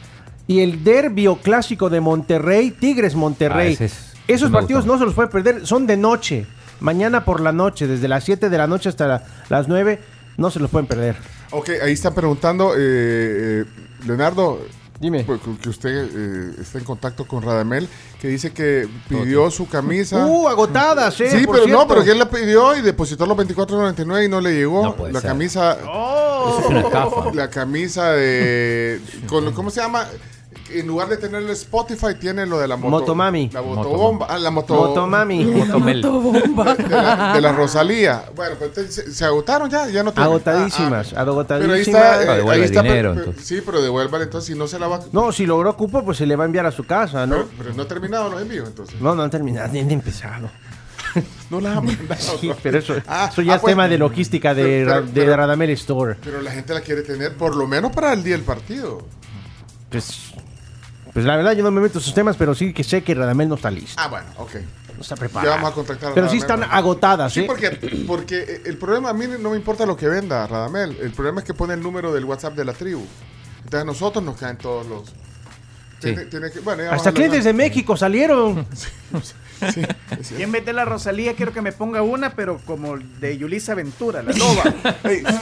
y 0.48 0.62
el 0.62 0.86
derbi 0.86 1.28
o 1.28 1.36
clásico 1.36 1.90
de 1.90 2.00
Monterrey, 2.00 2.72
Tigres 2.72 3.14
Monterrey. 3.14 3.76
Ah, 3.78 3.84
es- 3.84 4.14
Esos 4.30 4.50
partidos 4.50 4.86
no 4.86 4.98
se 4.98 5.04
los 5.04 5.16
puede 5.16 5.28
perder, 5.28 5.68
son 5.68 5.86
de 5.86 5.98
noche, 5.98 6.46
mañana 6.80 7.26
por 7.26 7.42
la 7.42 7.52
noche, 7.52 7.88
desde 7.88 8.08
las 8.08 8.24
7 8.24 8.50
de 8.50 8.58
la 8.58 8.68
noche 8.68 8.88
hasta 8.88 9.06
la- 9.06 9.24
las 9.50 9.68
9, 9.68 10.00
no 10.38 10.50
se 10.50 10.62
los 10.62 10.70
pueden 10.72 10.88
perder. 10.88 11.18
Ok, 11.52 11.70
ahí 11.84 11.92
están 11.92 12.14
preguntando, 12.16 12.74
eh, 12.74 12.78
eh, 12.80 13.66
Leonardo, 14.08 14.62
Dime. 15.02 15.24
pues, 15.24 15.42
que 15.62 15.70
usted 15.70 15.90
eh, 16.14 16.54
está 16.62 16.78
en 16.78 16.84
contacto 16.86 17.26
con 17.26 17.42
Radamel, 17.42 17.88
que 18.20 18.28
dice 18.28 18.52
que 18.54 18.88
pidió 19.10 19.50
su 19.50 19.68
camisa. 19.68 20.26
Uh, 20.26 20.48
agotadas, 20.48 21.20
eh. 21.20 21.40
sí, 21.40 21.46
por 21.46 21.56
pero 21.56 21.68
no, 21.68 21.88
pero 21.88 22.04
que 22.04 22.12
él 22.12 22.20
la 22.20 22.30
pidió 22.30 22.78
y 22.78 22.82
depositó 22.82 23.26
los 23.26 23.36
24.99 23.36 24.26
y 24.26 24.30
no 24.30 24.40
le 24.40 24.54
llegó. 24.54 24.84
No 24.84 24.96
puede 24.96 25.12
la 25.12 25.20
ser. 25.22 25.30
camisa, 25.32 25.74
Eso 25.74 26.60
es 26.60 26.66
una 26.70 26.82
estafa. 26.82 27.34
la 27.34 27.50
camisa 27.50 28.12
de, 28.12 29.02
con- 29.28 29.52
¿cómo 29.54 29.72
se 29.72 29.82
llama? 29.82 30.06
En 30.80 30.88
lugar 30.88 31.10
de 31.10 31.18
tener 31.18 31.42
el 31.44 31.50
Spotify, 31.52 32.16
tiene 32.20 32.46
lo 32.46 32.58
de 32.60 32.68
la 32.68 32.76
moto, 32.78 32.90
Motomami. 32.92 33.50
La 33.52 33.62
motobomba. 33.62 34.28
Ah, 34.30 34.38
la 34.38 34.52
moto, 34.52 34.74
Motomami. 34.76 35.44
Motomel. 35.46 36.02
De 36.02 36.90
la, 36.90 37.34
de 37.34 37.42
la 37.42 37.52
Rosalía. 37.52 38.24
Bueno, 38.36 38.56
pero 38.60 38.70
entonces 38.70 38.94
se, 38.96 39.12
se 39.14 39.26
agotaron 39.26 39.70
ya, 39.70 39.88
ya 39.90 40.04
no 40.04 40.12
tienen. 40.12 40.30
Agotadísimas, 40.32 41.14
Ah, 41.14 41.16
ah, 41.18 41.22
agotadísimas. 41.22 41.62
Pero 41.62 41.74
ahí 41.74 41.82
está, 41.82 42.24
eh, 42.38 42.44
Ah, 42.48 42.52
ahí 42.52 42.62
está, 42.62 42.82
dinero, 42.82 43.10
pero- 43.12 43.14
pero- 43.16 43.20
entonces. 43.32 43.46
sí, 43.48 43.62
pero 43.66 43.82
devuélvale 43.82 44.24
entonces 44.26 44.48
si 44.54 44.58
no 44.58 44.68
se 44.68 44.80
la 44.80 44.88
va. 44.88 45.00
No, 45.12 45.32
si 45.32 45.46
logró 45.46 45.76
cupo, 45.76 46.04
pues 46.04 46.18
se 46.18 46.26
le 46.26 46.36
va 46.36 46.44
a 46.44 46.48
enviar 46.48 46.66
a 46.66 46.72
su 46.72 46.86
casa, 46.86 47.26
¿no? 47.26 47.36
Pero, 47.36 47.50
pero 47.58 47.74
no 47.76 47.84
ha 47.84 47.88
terminado 47.88 48.30
los 48.30 48.42
envíos 48.42 48.68
entonces. 48.68 49.00
No, 49.02 49.16
no 49.16 49.24
han 49.24 49.30
terminado, 49.30 49.68
ni 49.72 49.80
han 49.80 49.92
empezado. 49.92 50.50
No 51.50 51.60
las 51.60 51.78
ha 51.78 51.82
mandado. 51.82 52.22
Sí, 52.40 52.50
pero 52.64 52.78
eso, 52.80 52.94
Ah, 53.06 53.28
eso 53.30 53.42
ya 53.42 53.54
ah, 53.54 53.56
es 53.58 53.62
pues, 53.62 53.72
tema 53.74 53.90
de 53.90 53.98
logística 53.98 54.54
de, 54.54 54.84
pero- 54.88 55.02
de 55.02 55.36
Radamel 55.36 55.70
Store. 55.72 56.16
Pero 56.24 56.40
la 56.42 56.52
gente 56.52 56.74
la 56.74 56.80
quiere 56.80 57.02
tener 57.02 57.36
por 57.36 57.54
lo 57.56 57.68
menos 57.68 57.92
para 57.92 58.14
el 58.14 58.24
día 58.24 58.36
del 58.38 58.46
partido. 58.46 59.06
Pues, 59.90 60.32
pues 61.14 61.26
la 61.26 61.36
verdad 61.36 61.54
yo 61.54 61.64
no 61.64 61.72
me 61.72 61.82
meto 61.82 61.98
en 61.98 62.02
esos 62.04 62.14
temas, 62.14 62.36
pero 62.38 62.54
sí 62.56 62.74
que 62.74 62.84
sé 62.84 63.04
que 63.04 63.14
Radamel 63.16 63.50
no 63.50 63.56
está 63.56 63.70
listo. 63.72 63.94
Ah, 63.98 64.08
bueno, 64.08 64.28
ok. 64.38 64.56
No 64.96 65.02
está 65.02 65.16
Ya 65.16 65.20
preparado. 65.20 65.52
vamos 65.56 65.72
a 65.72 65.74
contactar 65.74 66.12
a 66.12 66.14
Pero 66.16 66.30
sí 66.30 66.40
Radamel. 66.40 66.64
están 66.66 66.78
agotadas, 66.78 67.34
Sí, 67.34 67.40
¿eh? 67.42 67.44
porque, 67.48 67.70
porque 68.08 68.62
el 68.66 68.78
problema 68.78 69.10
a 69.10 69.14
mí 69.14 69.26
no 69.40 69.50
me 69.50 69.56
importa 69.58 69.86
lo 69.86 69.98
que 69.98 70.08
venda 70.08 70.46
Radamel. 70.48 70.98
El 71.02 71.12
problema 71.12 71.40
es 71.42 71.46
que 71.46 71.54
pone 71.54 71.74
el 71.74 71.82
número 71.82 72.14
del 72.14 72.26
WhatsApp 72.26 72.56
de 72.56 72.66
la 72.66 72.74
tribu. 72.74 73.04
Entonces 73.64 73.82
a 73.82 73.86
nosotros 73.86 74.24
nos 74.24 74.38
caen 74.38 74.58
todos 74.58 74.86
los. 74.88 75.08
Sí. 75.10 75.14
Tiene- 76.14 76.26
tiene 76.26 76.52
que- 76.52 76.60
bueno, 76.62 76.84
ya 76.84 76.92
Hasta 76.94 77.12
clientes 77.12 77.44
de. 77.44 77.54
México 77.54 77.96
salieron. 77.98 78.66
Sí, 78.76 78.88
sí. 79.76 79.82
Y 80.38 80.42
en 80.44 80.52
vez 80.52 80.66
de 80.66 80.74
la 80.74 80.86
Rosalía, 80.86 81.34
quiero 81.34 81.54
que 81.54 81.62
me 81.62 81.72
ponga 81.72 82.02
una, 82.02 82.32
pero 82.36 82.60
como 82.66 82.98
de 82.98 83.38
Yulisa 83.38 83.74
Ventura, 83.76 84.22
la 84.24 84.32
loba. 84.38 84.64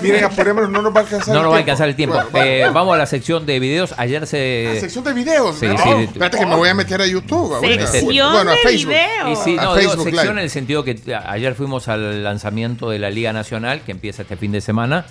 Miren, 0.01 0.24
apurémonos, 0.24 0.69
no 0.69 0.81
nos 0.81 0.93
va 0.95 1.00
a 1.00 1.03
alcanzar 1.03 1.29
No 1.33 1.39
el 1.39 1.43
nos 1.43 1.51
va 1.51 1.55
a 1.57 1.59
alcanzar 1.59 1.89
el 1.89 1.95
tiempo. 1.95 2.17
Bueno, 2.31 2.45
Eh, 2.45 2.69
vamos 2.74 2.93
a 2.95 2.98
la 2.98 3.05
sección 3.05 3.45
de 3.45 3.59
videos. 3.59 3.93
Ayer 3.98 4.21
La 4.21 4.27
se. 4.27 4.77
sección 4.79 5.03
de 5.03 5.13
videos. 5.13 5.57
Sí, 5.59 5.67
¿no? 5.67 5.77
sí. 5.77 5.89
Espérate 6.03 6.38
que 6.39 6.45
me 6.45 6.55
voy 6.55 6.69
a 6.69 6.74
meter 6.74 7.01
a 7.01 7.07
YouTube. 7.07 7.55
ahorita. 7.55 7.88
Sección 7.88 8.31
Bueno, 8.33 8.51
a 8.51 8.55
de 8.55 8.59
Facebook. 8.62 8.93
video. 8.93 9.31
Y 9.31 9.36
sí, 9.36 9.57
A 9.57 9.63
no, 9.63 9.75
digo 9.75 9.91
Facebook 9.91 10.03
sección 10.05 10.25
Live. 10.27 10.31
en 10.39 10.43
el 10.43 10.50
sentido 10.50 10.83
que 10.83 11.00
ayer 11.25 11.55
fuimos 11.55 11.88
al 11.88 12.24
lanzamiento 12.24 12.89
de 12.89 13.00
la 13.00 13.09
Liga 13.09 13.33
Nacional, 13.33 13.81
que 13.81 13.91
empieza 13.91 14.21
este 14.24 14.38
fin 14.38 14.51
de 14.51 14.62
semana, 14.62 15.05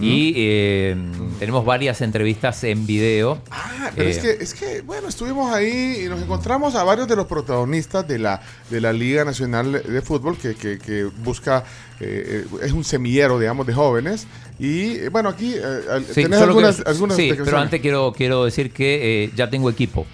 y 0.00 0.34
eh, 0.36 0.96
tenemos 1.38 1.64
varias 1.64 2.00
entrevistas 2.00 2.62
en 2.64 2.86
video. 2.86 3.38
Ah, 3.50 3.63
pero 3.94 4.08
es, 4.08 4.18
Eh, 4.18 4.20
que, 4.38 4.44
es 4.44 4.54
que, 4.54 4.80
bueno, 4.82 5.08
estuvimos 5.08 5.52
ahí 5.52 6.02
y 6.04 6.08
nos 6.08 6.20
encontramos 6.22 6.74
a 6.74 6.84
varios 6.84 7.08
de 7.08 7.16
los 7.16 7.26
protagonistas 7.26 8.06
de 8.06 8.18
la, 8.18 8.40
de 8.70 8.80
la 8.80 8.92
Liga 8.92 9.24
Nacional 9.24 9.72
de 9.72 10.02
Fútbol 10.02 10.36
que, 10.38 10.54
que- 10.54 10.78
que 10.78 11.04
busca, 11.04 11.64
eh, 12.00 12.46
eh, 12.52 12.56
es 12.62 12.72
un 12.72 12.84
semillero, 12.84 13.38
digamos, 13.38 13.66
de 13.66 13.74
jóvenes. 13.74 14.26
Y 14.58 14.92
eh, 14.98 15.08
bueno, 15.08 15.28
aquí 15.30 15.54
eh, 15.56 16.04
Sí, 16.12 16.22
tenés 16.22 16.40
algunas, 16.40 16.76
que- 16.82 16.88
algunas 16.88 17.16
sí, 17.16 17.32
pero 17.44 17.58
antes 17.58 17.80
quiero, 17.80 18.12
quiero 18.16 18.44
decir 18.44 18.70
que 18.72 19.24
eh, 19.24 19.32
ya 19.34 19.50
tengo 19.50 19.68
equipo. 19.70 20.06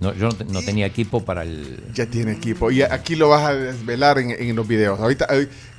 No, 0.00 0.12
yo 0.12 0.28
no, 0.28 0.36
no 0.52 0.62
tenía 0.62 0.86
equipo 0.86 1.24
para 1.24 1.44
el... 1.44 1.82
Ya 1.94 2.04
tiene 2.06 2.32
equipo. 2.32 2.70
Y 2.70 2.82
aquí 2.82 3.14
lo 3.14 3.28
vas 3.28 3.42
a 3.44 3.54
desvelar 3.54 4.18
en, 4.18 4.32
en 4.32 4.54
los 4.56 4.66
videos. 4.66 4.98
Ahorita 4.98 5.28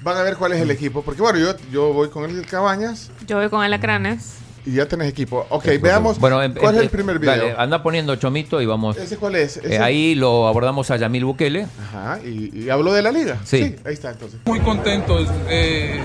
van 0.03 0.17
a 0.17 0.23
ver 0.23 0.37
cuál 0.37 0.53
es 0.53 0.61
el 0.61 0.71
equipo. 0.71 1.03
Porque 1.03 1.21
bueno, 1.21 1.37
yo, 1.37 1.53
yo 1.71 1.93
voy 1.93 2.09
con 2.09 2.27
el 2.27 2.43
Cabañas 2.47 3.11
Yo 3.27 3.37
voy 3.37 3.49
con 3.49 3.61
alacranes. 3.61 4.37
Y 4.65 4.73
ya 4.73 4.87
tenés 4.87 5.07
equipo. 5.09 5.45
Ok, 5.49 5.65
veamos 5.81 6.19
Bueno, 6.19 6.41
em- 6.41 6.53
cuál 6.53 6.75
em- 6.75 6.79
es 6.79 6.83
el 6.85 6.89
primer 6.89 7.19
video. 7.19 7.35
dale, 7.35 7.55
anda 7.57 7.83
poniendo 7.83 8.15
chomito 8.15 8.61
y 8.61 8.65
vamos... 8.65 8.97
¿Ese 8.97 9.17
cuál 9.17 9.35
es? 9.35 9.57
Eh, 9.57 9.61
¿Ese? 9.63 9.79
ahí 9.79 10.15
lo 10.15 10.47
abordamos 10.47 10.89
a 10.91 10.97
Yamil 10.97 11.25
Bukele. 11.25 11.67
Ajá, 11.89 12.19
y, 12.25 12.51
y 12.65 12.69
habló 12.69 12.93
de 12.93 13.01
la 13.01 13.11
liga. 13.11 13.37
Sí. 13.43 13.75
ahí 13.85 13.93
está 13.93 14.11
entonces. 14.11 14.39
Muy 14.45 14.59
contentos. 14.61 15.27
eh, 15.49 15.99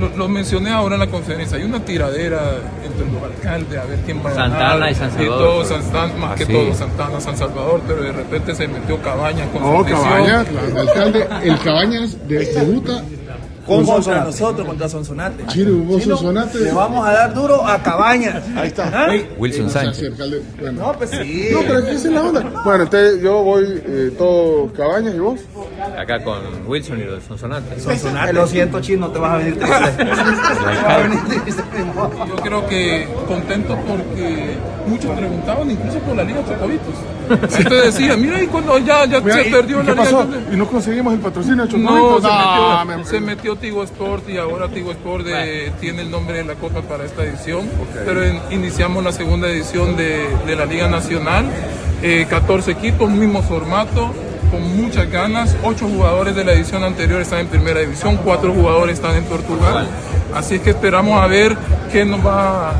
lo, 0.00 0.08
lo 0.16 0.28
mencioné 0.28 0.70
ahora 0.70 0.94
en 0.94 1.00
la 1.00 1.08
conferencia. 1.08 1.58
Hay 1.58 1.64
una 1.64 1.84
tiradera 1.84 2.40
entre 2.82 3.04
los 3.12 3.22
alcaldes 3.22 3.78
a 3.78 3.84
ver 3.84 3.98
quién 4.06 4.24
va 4.24 4.30
a 4.30 4.34
Santana 4.34 4.68
ganar. 4.74 4.92
y 4.92 4.94
San 4.94 5.10
Salvador. 5.12 5.38
todo, 5.38 5.64
Santana, 5.66 6.14
más 6.14 6.30
Ah, 6.32 6.34
que 6.36 6.46
sí. 6.46 6.52
todo 6.54 6.74
Santana, 6.74 7.20
San 7.20 7.36
Salvador, 7.36 7.82
pero 7.86 8.02
de 8.04 8.12
repente 8.12 8.54
se 8.54 8.66
metió 8.66 8.96
Cabañas 9.02 9.48
con 9.50 9.62
Oh, 9.62 9.84
su. 9.84 9.90
Cabañas, 9.90 10.46
el 10.48 10.78
alcalde, 10.78 11.26
el 11.44 11.58
Cabañas 11.58 12.28
de, 12.28 12.38
debuta 12.46 13.02
contra 13.76 14.24
nosotros, 14.24 14.66
contra 14.66 14.88
Sonsonate. 14.88 15.46
Chile, 15.46 15.70
vos 15.70 16.02
Chino, 16.02 16.16
Sonsonate. 16.16 16.58
Le 16.60 16.72
vamos 16.72 17.06
a 17.06 17.12
dar 17.12 17.34
duro 17.34 17.66
a 17.66 17.82
Cabañas. 17.82 18.42
Ahí 18.56 18.68
está. 18.68 18.90
¿Ah? 18.92 19.12
Wilson 19.38 19.70
sea, 19.70 19.84
Sánchez. 19.84 20.12
bueno. 20.58 20.82
No, 20.86 20.92
pues 20.98 21.10
sí. 21.10 21.48
No, 21.52 21.60
pero 21.60 21.78
aquí 21.78 21.90
es 21.90 22.04
la 22.06 22.22
onda. 22.22 22.62
Bueno, 22.64 22.84
entonces 22.84 23.22
yo 23.22 23.42
voy 23.42 23.82
eh, 23.86 24.12
todo 24.16 24.72
Cabañas 24.72 25.14
y 25.14 25.18
vos. 25.18 25.40
Acá 25.98 26.22
con 26.22 26.38
Wilson 26.66 27.00
y 27.00 27.04
los 27.04 27.22
Sonsonate. 27.24 27.78
Sonsonate. 27.80 28.32
Lo 28.32 28.46
siento, 28.46 28.80
chino, 28.80 29.08
te 29.10 29.18
vas 29.18 29.32
a 29.32 29.36
venir. 29.38 29.58
Yo 32.28 32.36
creo 32.36 32.66
que 32.68 33.08
contentos 33.26 33.78
porque 33.86 34.56
muchos 34.86 35.10
preguntaban 35.16 35.70
incluso 35.70 35.98
por 36.00 36.16
la 36.16 36.24
Liga 36.24 36.40
Chocobitos. 36.46 36.94
Entonces 37.30 37.94
decía, 37.94 38.16
mira, 38.16 38.42
y 38.42 38.46
cuando 38.48 38.76
ya, 38.78 39.04
ya 39.06 39.20
Mira, 39.20 39.34
se 39.36 39.48
¿y- 39.48 39.52
perdió 39.52 39.80
y 39.82 39.84
la 39.84 39.92
Liga 39.92 40.04
pasó? 40.04 40.20
Chocobitos. 40.22 40.52
Y 40.52 40.56
no 40.56 40.66
conseguimos 40.66 41.14
el 41.14 41.20
patrocinio 41.20 41.66
de 41.66 41.78
No, 41.78 41.88
Chocobitos. 41.88 42.22
se, 42.22 42.28
Ah, 42.30 42.84
metió, 42.86 42.98
me- 42.98 43.04
se 43.10 43.20
metió 43.20 43.56
Tigo 43.56 43.84
Sport 43.84 44.28
y 44.30 44.38
ahora 44.38 44.68
Tigo 44.68 44.90
Sport 44.92 45.26
de- 45.26 45.72
tiene 45.80 46.02
el 46.02 46.10
nombre 46.10 46.38
de 46.38 46.44
la 46.44 46.54
Copa 46.54 46.82
para 46.82 47.04
esta 47.04 47.22
edición. 47.24 47.68
Pero 48.04 48.24
en- 48.24 48.40
iniciamos 48.50 49.04
la 49.04 49.12
segunda 49.12 49.48
edición 49.48 49.96
de, 49.96 50.26
de 50.46 50.56
la 50.56 50.64
Liga 50.66 50.88
Nacional. 50.88 51.44
Eh, 52.02 52.26
14 52.30 52.70
equipos, 52.72 53.10
mismo 53.10 53.42
formato, 53.42 54.10
con 54.50 54.76
muchas 54.76 55.10
ganas. 55.10 55.56
8 55.62 55.86
jugadores 55.88 56.34
de 56.34 56.44
la 56.44 56.52
edición 56.52 56.84
anterior 56.84 57.20
están 57.20 57.40
en 57.40 57.46
primera 57.48 57.80
división, 57.80 58.18
4 58.24 58.52
jugadores 58.52 58.94
están 58.94 59.16
en 59.16 59.24
Portugal. 59.24 59.86
Así 60.34 60.56
es 60.56 60.60
que 60.60 60.70
esperamos 60.70 61.20
a 61.20 61.26
ver 61.26 61.56
qué 61.92 62.04
nos 62.04 62.24
va 62.24 62.72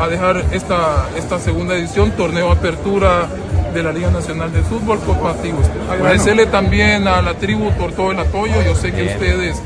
a 0.00 0.08
dejar 0.08 0.44
esta, 0.52 1.06
esta 1.16 1.38
segunda 1.38 1.74
edición, 1.76 2.10
torneo 2.12 2.50
apertura 2.52 3.26
de 3.74 3.82
la 3.82 3.92
Liga 3.92 4.10
Nacional 4.10 4.52
de 4.52 4.62
Fútbol 4.62 4.98
Copa 5.00 5.34
Tigo 5.42 5.60
Sport. 5.60 5.90
Agradecerle 5.90 6.46
también 6.46 7.06
a 7.06 7.20
la 7.20 7.34
tribu 7.34 7.70
por 7.72 7.92
todo 7.92 8.12
el 8.12 8.18
apoyo. 8.18 8.54
Yo 8.64 8.74
sé 8.74 8.92
que 8.92 9.04
ustedes 9.04 9.60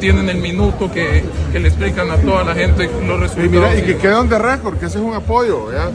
tienen 0.00 0.28
el 0.28 0.38
minuto 0.38 0.90
que, 0.92 1.24
que 1.50 1.58
le 1.58 1.68
explican 1.68 2.10
a 2.10 2.16
toda 2.16 2.44
la 2.44 2.54
gente 2.54 2.88
los 3.06 3.18
Y 3.18 3.20
resultados. 3.22 3.50
mira, 3.50 3.74
y 3.76 3.82
que 3.82 3.96
quedan 3.96 4.28
de 4.28 4.38
récord, 4.38 4.78
que 4.78 4.86
ese 4.86 4.98
es 4.98 5.04
un 5.04 5.14
apoyo, 5.14 5.72
¿ya? 5.72 5.90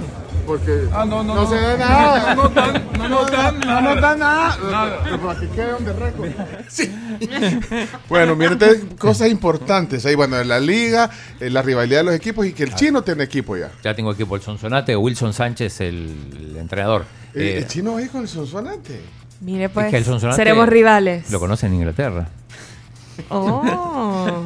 Porque 0.45 0.87
Ah, 0.91 1.05
no, 1.05 1.23
no, 1.23 1.35
no. 1.35 1.49
se 1.49 1.55
da 1.55 1.77
nada. 1.77 2.35
No 2.35 2.43
nos 2.43 2.53
dan, 2.53 2.83
no 2.97 3.09
nos 3.09 3.31
dan 3.31 3.59
No 3.59 3.95
nada. 4.17 4.57
Nada. 4.71 5.39
Que 5.39 5.47
quede 5.49 5.73
un 5.73 5.85
de 5.85 5.93
récord. 5.93 6.29
bueno, 8.09 8.35
miren, 8.35 8.53
entonces, 8.53 8.83
cosas 8.97 9.29
importantes. 9.29 10.05
Ahí, 10.05 10.15
bueno, 10.15 10.41
la 10.43 10.59
liga, 10.59 11.09
eh, 11.39 11.49
la 11.49 11.61
rivalidad 11.61 11.99
de 11.99 12.03
los 12.05 12.15
equipos 12.15 12.45
y 12.45 12.53
que 12.53 12.63
el 12.63 12.75
chino 12.75 13.01
tiene 13.03 13.23
equipo 13.23 13.55
ya. 13.57 13.71
Ya 13.83 13.95
tengo 13.95 14.11
equipo 14.11 14.35
el 14.35 14.41
Sonsonate, 14.41 14.95
Wilson 14.95 15.33
Sánchez, 15.33 15.81
el, 15.81 16.15
el 16.51 16.57
entrenador. 16.57 17.05
Eh, 17.33 17.41
Eh, 17.43 17.57
el 17.59 17.67
chino 17.67 17.93
va 17.93 17.99
ahí 17.99 18.07
con 18.07 18.21
el 18.21 18.27
sonsonante. 18.27 19.01
Mire, 19.41 19.69
pues. 19.69 19.89
que 19.89 19.97
el 19.97 20.05
Sonsonate 20.05 20.37
seremos 20.37 20.67
rivales. 20.69 21.29
Lo 21.31 21.39
conocen 21.39 21.71
en 21.73 21.79
Inglaterra. 21.79 22.27
Oh. 23.29 24.41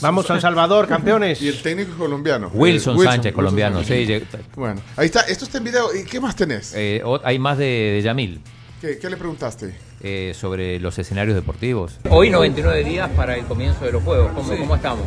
Vamos 0.00 0.26
San 0.26 0.40
Salvador, 0.40 0.86
campeones. 0.86 1.40
Y 1.42 1.48
el 1.48 1.60
técnico 1.62 1.96
colombiano. 1.96 2.50
Wilson, 2.52 2.98
Eh, 3.00 3.04
Sánchez, 3.04 3.32
colombiano. 3.32 3.78
Sánchez. 3.84 4.22
sí, 4.30 4.38
Bueno, 4.54 4.80
ahí 4.96 5.06
está. 5.06 5.20
Esto 5.22 5.44
está 5.44 5.58
en 5.58 5.64
video. 5.64 5.94
¿Y 5.94 6.04
qué 6.04 6.20
más 6.20 6.34
tenés? 6.36 6.72
eh, 6.76 7.02
hay 7.24 7.38
más 7.38 7.58
de, 7.58 7.64
de 7.64 8.02
Yamil. 8.02 8.40
¿Qué, 8.80 8.98
qué 8.98 9.08
le 9.10 9.16
preguntaste? 9.16 9.74
eh, 10.02 10.34
sobre 10.38 10.78
los 10.78 10.98
escenarios 10.98 11.34
deportivos. 11.34 11.98
Hoy 12.10 12.28
99 12.28 12.84
días 12.84 13.08
para 13.16 13.34
el 13.34 13.44
comienzo 13.46 13.84
de 13.86 13.92
los 13.92 14.02
juegos. 14.04 14.30
¿Cómo, 14.34 14.52
Sí. 14.52 14.58
cómo 14.58 14.76
estamos? 14.76 15.04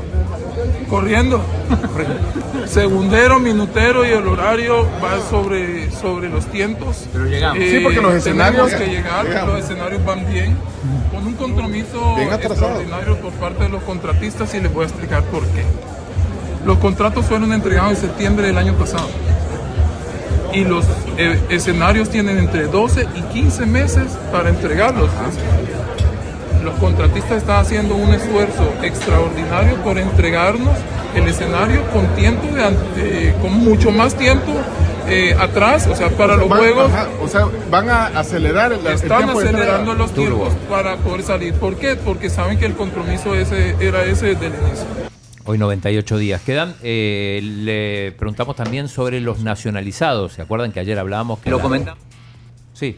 corriendo. 0.89 1.41
Segundero, 2.65 3.39
minutero 3.39 4.03
y 4.05 4.09
el 4.09 4.27
horario 4.27 4.87
va 5.01 5.19
sobre, 5.29 5.91
sobre 5.91 6.27
los 6.29 6.45
tiempos. 6.47 7.05
Pero 7.13 7.25
llegamos. 7.25 7.63
Sí, 7.63 7.79
porque 7.81 8.01
los 8.01 8.13
escenarios- 8.15 8.69
Tenemos 8.71 8.87
que 8.89 8.95
llegar, 8.95 9.25
Llegamos. 9.25 9.53
los 9.55 9.63
escenarios 9.63 10.03
van 10.05 10.29
bien, 10.29 10.57
compromiso 11.39 12.15
Bien 12.15 12.31
extraordinario 12.33 13.15
por 13.17 13.31
parte 13.33 13.63
de 13.63 13.69
los 13.69 13.81
contratistas 13.83 14.53
y 14.53 14.59
les 14.61 14.71
voy 14.73 14.83
a 14.83 14.87
explicar 14.87 15.23
por 15.23 15.41
qué. 15.47 15.63
Los 16.65 16.77
contratos 16.77 17.25
fueron 17.25 17.53
entregados 17.53 17.91
en 17.91 17.97
septiembre 17.97 18.47
del 18.47 18.57
año 18.57 18.73
pasado 18.73 19.07
y 20.53 20.63
los 20.65 20.85
eh, 21.17 21.39
escenarios 21.49 22.09
tienen 22.09 22.37
entre 22.37 22.63
12 22.67 23.07
y 23.15 23.21
15 23.33 23.65
meses 23.65 24.05
para 24.31 24.49
entregarlos. 24.49 25.09
Los 26.63 26.73
contratistas 26.75 27.37
están 27.37 27.61
haciendo 27.61 27.95
un 27.95 28.13
esfuerzo 28.13 28.73
extraordinario 28.83 29.75
por 29.77 29.97
entregarnos 29.97 30.75
el 31.15 31.27
escenario 31.27 31.81
con 31.93 32.05
tiempo 32.15 32.47
de, 32.53 32.63
ante- 32.63 33.33
con 33.41 33.53
mucho 33.53 33.91
más 33.91 34.15
tiempo 34.15 34.51
eh, 35.09 35.35
atrás, 35.39 35.87
o 35.87 35.95
sea, 35.95 36.09
para 36.09 36.35
los 36.37 36.47
Van- 36.49 36.59
juegos 36.59 36.91
ajá, 36.91 37.07
o 37.21 37.27
sea, 37.27 37.47
van 37.69 37.89
a 37.89 38.05
acelerar 38.07 38.71
el, 38.73 38.85
el 38.85 38.93
están 38.93 39.19
tiempo 39.23 39.39
acelerando 39.39 39.93
los 39.93 40.13
Turbo. 40.13 40.47
tiempos 40.47 40.53
para 40.69 40.97
poder 40.97 41.23
salir. 41.23 41.53
¿Por 41.55 41.75
qué? 41.77 41.95
Porque 41.95 42.29
saben 42.29 42.57
que 42.59 42.65
el 42.65 42.73
compromiso 42.75 43.35
ese 43.35 43.75
era 43.79 44.03
ese 44.05 44.27
desde 44.35 44.47
el 44.47 44.53
inicio. 44.53 44.85
Hoy 45.45 45.57
98 45.57 46.17
días 46.17 46.41
quedan. 46.41 46.75
Eh, 46.83 47.39
le 47.43 48.11
preguntamos 48.11 48.55
también 48.55 48.87
sobre 48.87 49.19
los 49.19 49.39
nacionalizados. 49.39 50.33
¿Se 50.33 50.41
acuerdan 50.43 50.71
que 50.71 50.79
ayer 50.79 50.99
hablábamos? 50.99 51.39
Que 51.39 51.49
lo 51.49 51.59
comentamos. 51.59 52.03
Sí. 52.73 52.95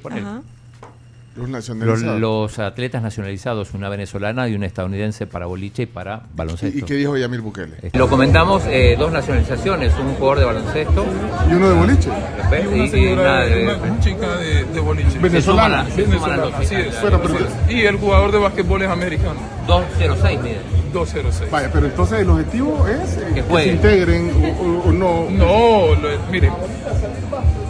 Los 1.34 1.44
Los, 1.48 1.50
nacionalizados. 1.50 2.20
los 2.20 2.60
atletas 2.60 3.02
nacionalizados, 3.02 3.74
una 3.74 3.88
venezolana 3.88 4.50
y 4.50 4.56
una 4.56 4.66
estadounidense 4.66 5.28
para 5.28 5.46
boliche 5.46 5.84
y 5.84 5.86
para 5.86 6.24
baloncesto. 6.36 6.78
¿Y 6.78 6.82
qué 6.82 6.96
dijo 6.96 7.16
Yamil 7.16 7.40
Bukele? 7.40 7.78
Lo 7.94 8.10
comentamos, 8.10 8.64
eh, 8.68 8.98
dos 9.00 9.14
nacionalizaciones, 9.14 9.94
un 9.98 10.14
jugador 10.16 10.40
de 10.40 10.46
baloncesto 10.46 11.06
¿Y 11.50 11.54
uno 11.54 11.70
de 11.70 11.76
boliche? 11.76 12.10
Y 12.10 12.68
una 12.68 12.88
señora, 12.90 13.46
una, 13.46 13.76
una 13.78 14.00
chica 14.02 14.36
de, 14.38 14.66
de 14.66 14.80
boliche. 14.82 15.20
Venezolana. 15.20 15.86
Venezolana, 15.96 16.58
así 16.58 16.76
es. 16.76 17.02
Bueno, 17.02 17.22
pero- 17.22 17.36
Y 17.70 17.82
el 17.86 17.96
jugador 17.98 18.32
de 18.34 18.38
básquetbol 18.40 18.82
es 18.82 18.90
americano. 18.90 19.40
206, 19.68 20.40
mire. 20.44 20.58
206. 20.92 21.50
Vaya, 21.50 21.70
pero 21.72 21.86
entonces 21.86 22.20
el 22.20 22.30
objetivo 22.30 22.86
es 22.86 23.16
eh, 23.16 23.32
que, 23.36 23.44
se 23.64 23.68
integren 23.72 24.30
o, 24.60 24.62
o- 24.62 24.90
o 24.90 24.92
no. 24.92 25.30
No, 25.30 25.96
lo- 25.96 26.10
mire, 26.30 26.52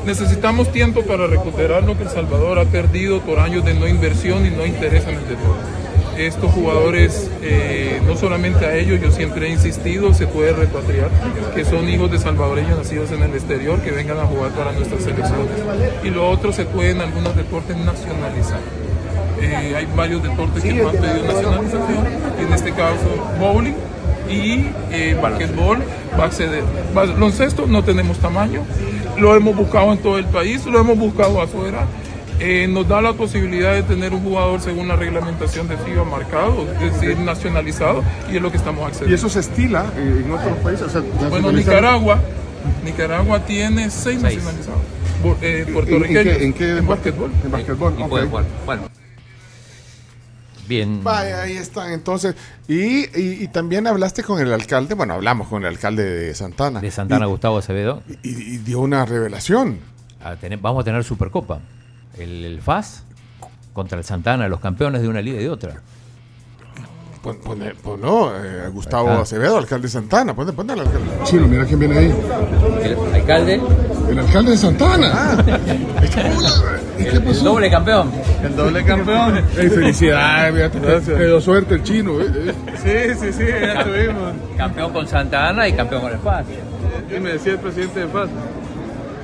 necesitamos 0.05 0.71
tiempo 0.71 1.03
para 1.03 1.27
recuperar 1.27 1.83
lo 1.83 1.97
que 1.97 2.03
El 2.03 2.09
Salvador 2.09 2.59
ha 2.59 2.65
perdido 2.65 3.21
por 3.21 3.39
años 3.39 3.65
de 3.65 3.73
no 3.73 3.87
inversión 3.87 4.45
y 4.45 4.49
no 4.49 4.65
interés 4.65 5.03
en 5.03 5.15
el 5.15 5.27
deporte. 5.27 5.63
Estos 6.17 6.51
jugadores, 6.51 7.31
eh, 7.41 8.01
no 8.05 8.15
solamente 8.17 8.65
a 8.65 8.75
ellos, 8.75 8.99
yo 9.01 9.11
siempre 9.11 9.47
he 9.47 9.49
insistido, 9.49 10.13
se 10.13 10.27
puede 10.27 10.51
repatriar, 10.51 11.09
que 11.55 11.63
son 11.63 11.87
hijos 11.89 12.11
de 12.11 12.19
salvadoreños 12.19 12.77
nacidos 12.77 13.11
en 13.11 13.23
el 13.23 13.33
exterior, 13.33 13.79
que 13.81 13.91
vengan 13.91 14.19
a 14.19 14.25
jugar 14.25 14.51
para 14.51 14.71
nuestras 14.73 15.03
selecciones. 15.03 15.47
Y 16.03 16.09
lo 16.09 16.29
otro 16.29 16.51
se 16.51 16.65
puede 16.65 16.91
en 16.91 17.01
algunos 17.01 17.35
deportes 17.35 17.77
nacionalizar. 17.77 18.59
Eh, 19.41 19.73
hay 19.75 19.87
varios 19.95 20.21
deportes 20.21 20.61
que 20.61 20.73
no 20.73 20.89
han 20.89 20.97
pedido 20.97 21.25
nacionalización, 21.25 22.07
en 22.39 22.53
este 22.53 22.71
caso 22.73 23.07
bowling 23.39 23.73
y 24.29 24.67
eh, 24.91 25.17
basquetbol 25.21 25.79
va 26.19 26.23
a 26.23 26.27
acceder. 26.27 26.63
Baloncesto 26.93 27.67
no 27.67 27.83
tenemos 27.83 28.17
tamaño, 28.19 28.63
lo 29.21 29.35
hemos 29.35 29.55
buscado 29.55 29.91
en 29.93 29.99
todo 29.99 30.17
el 30.17 30.25
país, 30.25 30.65
lo 30.65 30.79
hemos 30.79 30.97
buscado 30.97 31.39
afuera. 31.41 31.85
Eh, 32.39 32.67
nos 32.67 32.87
da 32.87 33.01
la 33.01 33.13
posibilidad 33.13 33.73
de 33.75 33.83
tener 33.83 34.13
un 34.13 34.23
jugador 34.23 34.59
según 34.61 34.87
la 34.87 34.95
reglamentación 34.95 35.67
de 35.67 35.77
FIBA 35.77 36.03
marcado, 36.05 36.65
es 36.81 36.99
decir, 36.99 37.17
nacionalizado, 37.19 38.03
y 38.31 38.37
es 38.37 38.41
lo 38.41 38.49
que 38.49 38.57
estamos 38.57 38.81
Y 38.81 38.85
accediendo. 38.87 39.15
eso 39.15 39.29
se 39.29 39.39
estila 39.41 39.85
eh, 39.95 40.23
en 40.25 40.31
otros 40.31 40.57
países. 40.63 40.87
O 40.87 40.89
sea, 40.89 41.01
Bueno, 41.29 41.51
Nicaragua, 41.51 42.19
Nicaragua 42.83 43.45
tiene 43.45 43.91
seis, 43.91 44.19
nacionalizados. 44.21 44.79
Eh, 45.43 45.65
¿En- 45.67 46.13
qué- 46.23 46.43
en 46.45 46.53
qué 46.53 46.77
en 46.79 46.87
básquetbol. 46.87 47.29
En 47.45 47.99
Y 47.99 48.09
puede 48.09 48.25
jugar. 48.25 48.45
Bueno. 48.65 48.81
Bien. 50.71 51.03
Vaya, 51.03 51.41
ahí 51.41 51.57
están 51.57 51.91
entonces. 51.91 52.33
Y, 52.69 52.99
y, 53.19 53.43
y 53.43 53.47
también 53.49 53.87
hablaste 53.87 54.23
con 54.23 54.39
el 54.39 54.53
alcalde, 54.53 54.93
bueno, 54.93 55.15
hablamos 55.15 55.49
con 55.49 55.63
el 55.63 55.67
alcalde 55.67 56.05
de 56.05 56.33
Santana. 56.33 56.79
De 56.79 56.89
Santana 56.91 57.25
Y- 57.25 57.29
Gustavo 57.29 57.57
Acevedo. 57.57 58.01
Y, 58.23 58.29
y 58.29 58.57
dio 58.59 58.79
una 58.79 59.05
revelación. 59.05 59.79
A 60.23 60.37
tener- 60.37 60.59
vamos 60.59 60.79
a 60.81 60.85
tener 60.85 61.03
Supercopa. 61.03 61.59
El, 62.17 62.45
el 62.45 62.61
FAS 62.61 63.03
contra 63.73 63.97
el 63.97 64.05
Santana, 64.05 64.47
los 64.47 64.61
campeones 64.61 65.01
de 65.01 65.09
una 65.09 65.21
liga 65.21 65.41
y 65.41 65.43
de 65.43 65.49
otra. 65.49 65.81
Pon, 67.21 67.37
pone- 67.37 67.75
pon- 67.83 68.01
no, 68.01 68.31
eh, 68.35 68.67
Gustavo 68.73 69.09
Acá. 69.11 69.21
Acevedo, 69.21 69.57
alcalde 69.57 69.87
de 69.87 69.91
Santana. 69.91 70.33
Ponte, 70.35 70.53
ponte 70.53 70.73
al 70.73 70.79
alcalde. 70.79 71.07
Chino, 71.23 71.47
mira 71.47 71.65
quién 71.65 71.77
viene 71.79 71.97
ahí. 71.99 72.13
El 72.83 73.13
alcalde, 73.15 73.61
El 74.09 74.19
alcalde 74.19 74.51
de 74.51 74.57
Santana. 74.57 75.37
¿Y 76.97 77.03
qué 77.03 77.19
pasó? 77.19 77.43
doble 77.43 77.69
campeón. 77.69 78.11
El 78.43 78.55
doble 78.55 78.83
campeón. 78.83 79.37
Ey, 79.55 79.69
felicidades, 79.69 80.53
mira, 80.53 80.69
te, 80.71 80.79
te 81.01 81.25
dio 81.25 81.39
suerte 81.39 81.75
el 81.75 81.83
chino. 81.83 82.19
eh, 82.21 82.25
eh. 82.83 83.15
Sí, 83.17 83.19
sí, 83.27 83.33
sí, 83.33 83.45
ya 83.61 83.83
tuvimos. 83.83 84.33
Campeón 84.57 84.91
con 84.91 85.07
Santana 85.07 85.67
y 85.67 85.73
campeón 85.73 86.01
con 86.01 86.11
el 86.11 86.19
FAS. 86.19 86.45
Y 87.15 87.19
me 87.19 87.33
decía 87.33 87.51
el 87.53 87.59
presidente 87.59 87.99
de 87.99 88.07
Paz. 88.07 88.29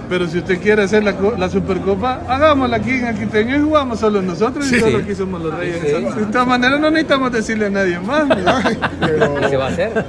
Pero 0.09 0.25
si 0.27 0.37
usted 0.37 0.61
quiere 0.61 0.83
hacer 0.83 1.03
la, 1.03 1.13
co- 1.17 1.35
la 1.37 1.49
Supercopa, 1.49 2.21
hagámosla 2.27 2.77
aquí 2.77 2.91
en 2.91 3.05
Aquiteño 3.07 3.57
y 3.57 3.61
jugamos 3.61 3.99
solo 3.99 4.21
nosotros 4.21 4.65
y 4.67 4.75
Sí. 4.75 4.79
solo 4.79 4.99
aquí 4.99 5.13
somos 5.15 5.41
los 5.41 5.53
reyes. 5.53 5.81
De 5.83 6.25
todas 6.31 6.47
maneras 6.47 6.79
no 6.79 6.89
necesitamos 6.89 7.31
decirle 7.31 7.65
a 7.65 7.69
nadie 7.69 7.99
más. 7.99 8.23
¿Qué 9.39 9.49
se 9.49 9.57
va 9.57 9.65
a 9.65 9.69
hacer? 9.69 10.05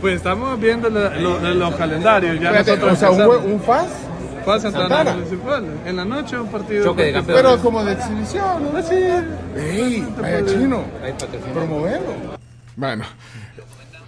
Pues 0.00 0.16
estamos 0.16 0.60
viendo 0.60 0.90
la- 0.90 1.16
lo- 1.16 1.40
los 1.54 1.74
calendarios. 1.76 2.38
Ya 2.40 2.50
Espérate, 2.50 2.70
nosotros 2.86 2.92
o 2.92 2.96
sea, 2.96 3.10
un, 3.10 3.20
empezamos. 3.20 3.52
un 3.52 3.60
FAS, 4.44 4.62
Santana. 4.62 5.12
Municipal. 5.14 5.64
En 5.86 5.96
la 5.96 6.04
noche 6.04 6.38
un 6.38 6.48
partido. 6.48 6.84
Choque 6.84 7.04
de 7.04 7.12
campeones. 7.12 7.42
pero 7.42 7.58
como 7.62 7.84
de 7.84 7.92
exhibición. 7.94 8.72
¿no? 8.72 8.78
Así 8.78 8.94
es. 8.94 9.22
Ey, 9.56 10.06
vaya 10.20 10.44
chino. 10.46 10.84
Promoverlo. 11.54 12.12
Bueno, 12.76 13.04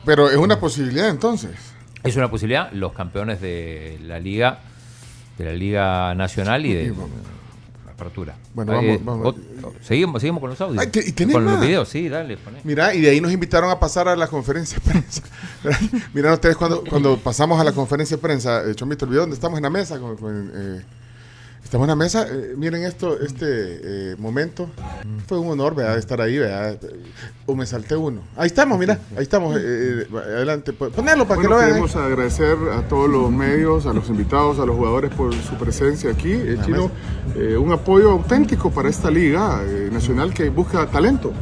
pero 0.05 0.31
es 0.31 0.37
una 0.37 0.59
posibilidad 0.61 1.09
entonces. 1.09 1.51
Es 2.03 2.17
una 2.17 2.31
posibilidad. 2.31 2.71
Los 2.73 2.93
campeones 2.93 3.41
de 3.41 3.99
la 4.07 4.19
liga, 4.19 4.59
de 5.39 5.45
la 5.45 5.53
liga 5.53 6.15
nacional 6.15 6.65
y 6.67 6.75
de 6.75 6.95
apertura. 7.91 8.35
Bueno, 8.55 8.81
Eh, 8.81 8.99
vamos- 9.05 9.35
vamos. 9.63 9.75
seguimos, 9.83 10.21
seguimos 10.23 10.41
con 10.41 10.51
los 10.51 10.61
audios. 10.61 10.83
Ay, 10.83 10.91
¿te- 10.91 11.07
y 11.07 11.13
tenés 11.13 11.35
con 11.35 11.45
los 11.45 11.61
videos, 11.61 11.89
sí, 11.89 12.09
dale, 12.09 12.37
poné. 12.39 12.61
Mira, 12.65 12.95
y 12.95 13.01
de 13.03 13.11
ahí 13.11 13.21
nos 13.21 13.31
invitaron 13.33 13.71
a 13.71 13.79
pasar 13.79 14.09
a 14.09 14.17
la 14.17 14.27
conferencia 14.27 14.79
de 14.83 14.91
prensa. 14.91 15.23
Mira 16.15 16.33
ustedes 16.33 16.57
cuando, 16.57 16.83
cuando 16.85 17.19
pasamos 17.19 17.61
a 17.61 17.65
la 17.65 17.73
conferencia 17.73 18.17
de 18.17 18.23
prensa, 18.23 18.63
eh, 18.69 18.75
Chomito, 18.75 19.05
olvidó 19.05 19.21
dónde 19.23 19.35
estamos 19.35 19.59
en 19.59 19.63
la 19.65 19.71
mesa. 19.71 19.99
con- 19.99 20.17
con, 20.17 20.51
eh, 20.55 20.81
estamos 21.65 21.85
en 21.85 21.89
la 21.89 21.97
mesa. 21.97 22.27
eh, 22.29 22.55
miren 22.57 22.83
esto, 22.85 23.21
este 23.21 23.45
eh, 24.13 24.17
momento. 24.19 24.69
Fue 25.27 25.39
un 25.39 25.49
honor, 25.49 25.75
¿verdad? 25.75 25.97
Estar 25.99 26.21
ahí, 26.21 26.39
¿verdad? 26.39 26.79
O 27.47 27.55
me 27.55 27.65
salté 27.67 27.95
uno. 27.97 28.23
Ahí 28.37 28.47
estamos, 28.49 28.79
mira. 28.79 28.99
Ahí 29.17 29.23
estamos. 29.23 29.57
eh, 29.61 30.07
adelante. 30.13 30.73
Pon- 30.73 30.91
Ponelo 30.91 31.27
para 31.29 31.41
que 31.41 31.49
lo 31.49 31.57
vean. 31.57 31.69
Queremos 31.69 31.95
agradecer 31.97 32.57
a 32.75 32.83
todos 32.89 33.09
los 33.09 33.31
medios, 33.31 33.87
a 33.87 33.93
los 33.93 34.09
invitados, 34.09 34.59
a 34.59 34.67
los 34.67 34.77
jugadores 34.77 35.11
por 35.15 35.33
su 35.35 35.55
presencia 35.55 36.11
aquí. 36.11 36.33
Eh, 36.33 36.59
Chino, 36.65 36.91
eh, 37.37 37.57
un 37.57 37.73
apoyo 37.73 38.11
auténtico 38.11 38.71
para 38.71 38.89
esta 38.89 39.11
liga 39.11 39.63
eh, 39.65 39.89
nacional 39.93 40.35
que 40.35 40.49
busca 40.49 40.87
talento. 40.87 41.33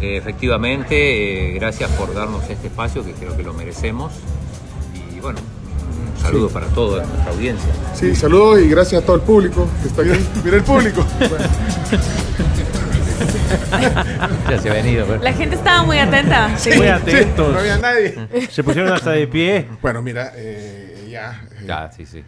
Efectivamente, 0.00 1.50
eh, 1.50 1.54
gracias 1.54 1.90
por 1.92 2.14
darnos 2.14 2.48
este 2.48 2.68
espacio 2.68 3.04
que 3.04 3.12
creo 3.12 3.36
que 3.36 3.42
lo 3.42 3.52
merecemos. 3.52 4.12
Y 6.18 6.22
bueno, 6.22 6.38
un 6.38 6.48
saludo 6.48 6.48
para 6.50 6.66
toda 6.68 7.04
nuestra 7.06 7.32
audiencia. 7.32 7.68
Sí, 7.94 8.14
saludos 8.14 8.60
y 8.60 8.68
gracias 8.68 9.02
a 9.02 9.06
todo 9.06 9.16
el 9.16 9.22
público 9.22 9.68
que 9.82 9.88
está 9.88 10.02
aquí. 10.02 10.12
Mira 10.44 10.56
el 10.56 10.62
público. 10.64 11.04
Ya 14.50 14.58
se 14.60 14.70
ha 14.70 14.74
venido. 14.74 15.06
pero- 15.06 15.22
La 15.22 15.32
gente 15.32 15.56
estaba 15.56 15.82
muy 15.82 15.98
atenta. 15.98 16.56
Sí. 16.58 16.70
Muy 16.76 16.86
atentos. 16.88 17.52
No 17.52 17.58
había 17.58 17.78
nadie. 17.78 18.28
Se 18.50 18.62
pusieron 18.62 18.92
hasta 18.92 19.10
de 19.12 19.26
pie. 19.26 19.66
Bueno, 19.82 20.02
mira, 20.02 20.32
eh, 20.36 21.08
ya. 21.10 21.42
eh, 21.52 21.64
Ya, 21.66 21.90
sí, 21.92 22.04
sí. 22.06 22.22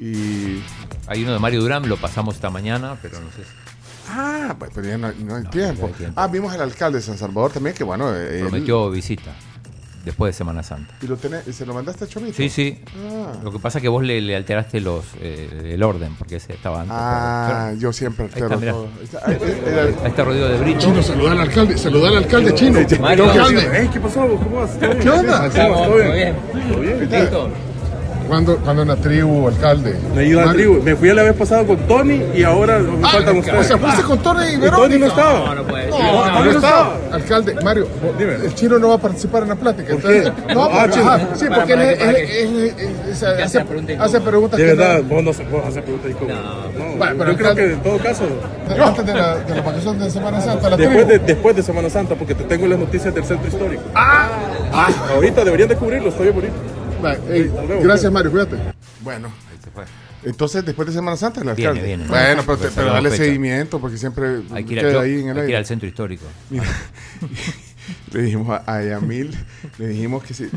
Y. 0.00 0.62
Hay 1.06 1.22
uno 1.22 1.32
de 1.32 1.38
Mario 1.38 1.60
Durán, 1.60 1.88
lo 1.88 1.96
pasamos 1.96 2.34
esta 2.36 2.50
mañana, 2.50 2.96
pero 3.02 3.20
no 3.20 3.26
sé. 3.30 3.44
si- 3.44 3.50
Ah, 4.10 4.54
pues 4.58 4.70
pero 4.74 4.88
ya 4.88 4.98
no, 4.98 5.12
no 5.24 5.36
hay 5.36 5.44
tiempo. 5.44 5.82
no 5.82 5.86
hay 5.88 5.92
tiempo. 5.94 6.20
Ah, 6.20 6.26
vimos 6.28 6.52
al 6.52 6.60
alcalde 6.60 6.98
de 6.98 7.04
San 7.04 7.16
Salvador 7.18 7.52
también, 7.52 7.74
que 7.74 7.84
bueno. 7.84 8.14
eh, 8.14 8.36
él- 8.40 8.40
Prometió 8.42 8.90
visita 8.90 9.30
después 10.04 10.34
de 10.34 10.38
Semana 10.38 10.62
Santa. 10.62 10.94
¿Y 11.02 11.06
lo 11.06 11.16
tenés, 11.16 11.44
se 11.54 11.64
lo 11.66 11.74
mandaste 11.74 12.04
a 12.04 12.08
Chomito? 12.08 12.34
Sí, 12.36 12.48
sí. 12.48 12.80
Ah, 13.08 13.32
Lo 13.42 13.52
que 13.52 13.58
pasa 13.58 13.78
es 13.78 13.82
que 13.82 13.88
vos 13.88 14.02
le, 14.02 14.20
le 14.20 14.34
alteraste 14.36 14.80
los 14.80 15.04
eh, 15.20 15.72
el 15.74 15.82
orden, 15.82 16.14
porque 16.16 16.36
ese 16.36 16.52
estaba 16.54 16.80
antes. 16.80 16.94
Ah, 16.98 17.72
yo 17.78 17.92
siempre 17.92 18.24
Ahí 18.26 18.30
está, 18.42 18.54
altero 18.54 18.72
todo. 18.72 18.88
Ahí 18.98 19.04
está. 19.04 19.18
Ahí- 19.26 19.94
ahí- 20.04 20.24
rodillo 20.24 20.48
de 20.48 20.58
brillo. 20.58 20.78
Chino, 20.80 21.02
saludar 21.02 21.32
al 21.32 21.40
alcalde, 21.40 21.78
saludar 21.78 22.10
al 22.12 22.18
alcalde 22.18 22.54
chino. 22.54 22.78
Mario. 23.00 23.30
Alcalde, 23.30 23.90
¿Qué 23.92 24.00
pasó? 24.00 24.20
¿Cómo 24.26 24.56
vas? 24.60 24.70
¿Qué 25.00 25.10
onda? 25.10 25.50
¿todo 25.50 25.96
bien? 25.96 26.36
¿Listo? 27.10 27.50
¿Cuándo, 27.50 27.71
cuándo 28.62 28.82
en 28.82 28.88
la 28.88 28.96
tribu, 28.96 29.48
alcalde? 29.48 29.94
Me 30.14 30.24
iba 30.26 30.42
a 30.48 30.52
tribu. 30.52 30.82
Me 30.82 30.96
fui 30.96 31.10
a 31.10 31.14
la 31.14 31.22
vez 31.22 31.34
pasada 31.34 31.64
con 31.64 31.76
Tony 31.86 32.22
y 32.34 32.42
ahora 32.42 32.78
me 32.78 33.06
Ah, 33.06 33.10
faltan 33.12 33.36
o 33.36 33.40
ustedes. 33.40 33.66
sea, 33.66 33.78
fuiste 33.78 34.02
con 34.02 34.18
Tony 34.20 34.44
y 34.44 34.52
Y 34.54 34.56
Verónica. 34.56 34.76
Tony 34.88 34.98
no 34.98 35.06
estaba. 35.06 35.38
No, 35.40 35.54
no 35.54 35.62
puede 35.64 35.88
No, 35.90 35.98
no, 35.98 36.32
no 36.32 36.44
no 36.44 36.50
estaba. 36.50 36.96
Alcalde, 37.12 37.54
Mario, 37.62 37.86
el 38.44 38.54
chino 38.54 38.78
no 38.78 38.88
va 38.88 38.94
a 38.94 38.98
participar 38.98 39.42
en 39.42 39.48
la 39.50 39.56
plática. 39.56 39.92
¿Por 39.94 40.02
qué? 40.02 40.32
No, 40.54 40.62
Ah, 40.64 40.86
porque, 40.88 41.36
sí, 41.38 41.46
porque 41.54 41.72
él, 41.72 42.72
hace 43.12 43.26
hace, 43.98 44.20
preguntas 44.20 44.58
De 44.58 44.64
verdad, 44.64 45.02
no- 45.02 45.14
vos 45.14 45.24
no 45.24 45.32
se 45.32 45.44
puedes 45.44 45.66
hacer 45.68 45.82
preguntas 45.84 46.10
yo 46.12 47.36
creo 47.36 47.54
que 47.54 47.72
en 47.72 47.80
todo 47.82 47.98
caso, 47.98 48.24
antes 48.68 49.06
de 49.06 49.14
la, 49.14 49.36
de 49.36 49.54
la 49.54 49.62
vacación 49.62 49.98
de 49.98 50.10
Semana 50.10 50.40
Santa, 50.40 50.70
la 50.70 50.76
después 50.76 51.06
de, 51.06 51.14
tribu. 51.18 51.26
después 51.26 51.56
de 51.56 51.62
Semana 51.62 51.90
Santa, 51.90 52.14
porque 52.14 52.34
te 52.34 52.44
tengo 52.44 52.66
las 52.66 52.78
noticias 52.78 53.14
del 53.14 53.24
centro 53.24 53.48
histórico. 53.48 53.82
Ah, 53.94 54.28
ahorita 55.14 55.44
deberían 55.44 55.68
de 55.68 55.76
cubrirlo, 55.76 56.08
estoy 56.08 56.30
bonito. 56.30 56.54
Vale, 57.02 57.18
ey, 57.30 57.44
nos 57.54 57.68
vemos, 57.68 57.84
gracias. 57.84 58.12
Mario, 58.12 58.30
cuídate. 58.30 58.56
Bueno, 59.00 59.28
Ahí 59.50 59.58
se 59.62 59.70
fue. 59.70 59.84
entonces 60.24 60.64
después 60.64 60.86
de 60.88 60.94
Semana 60.94 61.16
Santa, 61.16 61.40
el 61.40 61.46
Viene, 61.46 61.66
alcalde. 61.68 61.86
viene. 61.86 62.06
Bueno, 62.06 62.42
pero, 62.46 62.56
te- 62.56 62.62
Pues 62.64 62.72
pero 62.74 62.86
dale 62.92 63.10
fecha. 63.10 63.24
seguimiento 63.24 63.80
porque 63.80 63.96
siempre 63.98 64.42
Hay 64.52 64.64
que 64.64 64.74
ir, 64.74 64.80
queda 64.80 64.90
al, 65.00 65.04
ahí 65.04 65.20
en 65.20 65.28
el 65.28 65.30
hay 65.30 65.34
que 65.34 65.38
ir 65.40 65.40
aire. 65.46 65.56
al 65.56 65.66
centro 65.66 65.88
histórico. 65.88 66.24
Mira, 66.50 66.64
le 68.12 68.22
dijimos 68.22 68.48
a, 68.66 68.76
a 68.76 68.82
Yamil, 68.84 69.36
le 69.78 69.88
dijimos 69.88 70.22
que 70.22 70.34
si, 70.34 70.48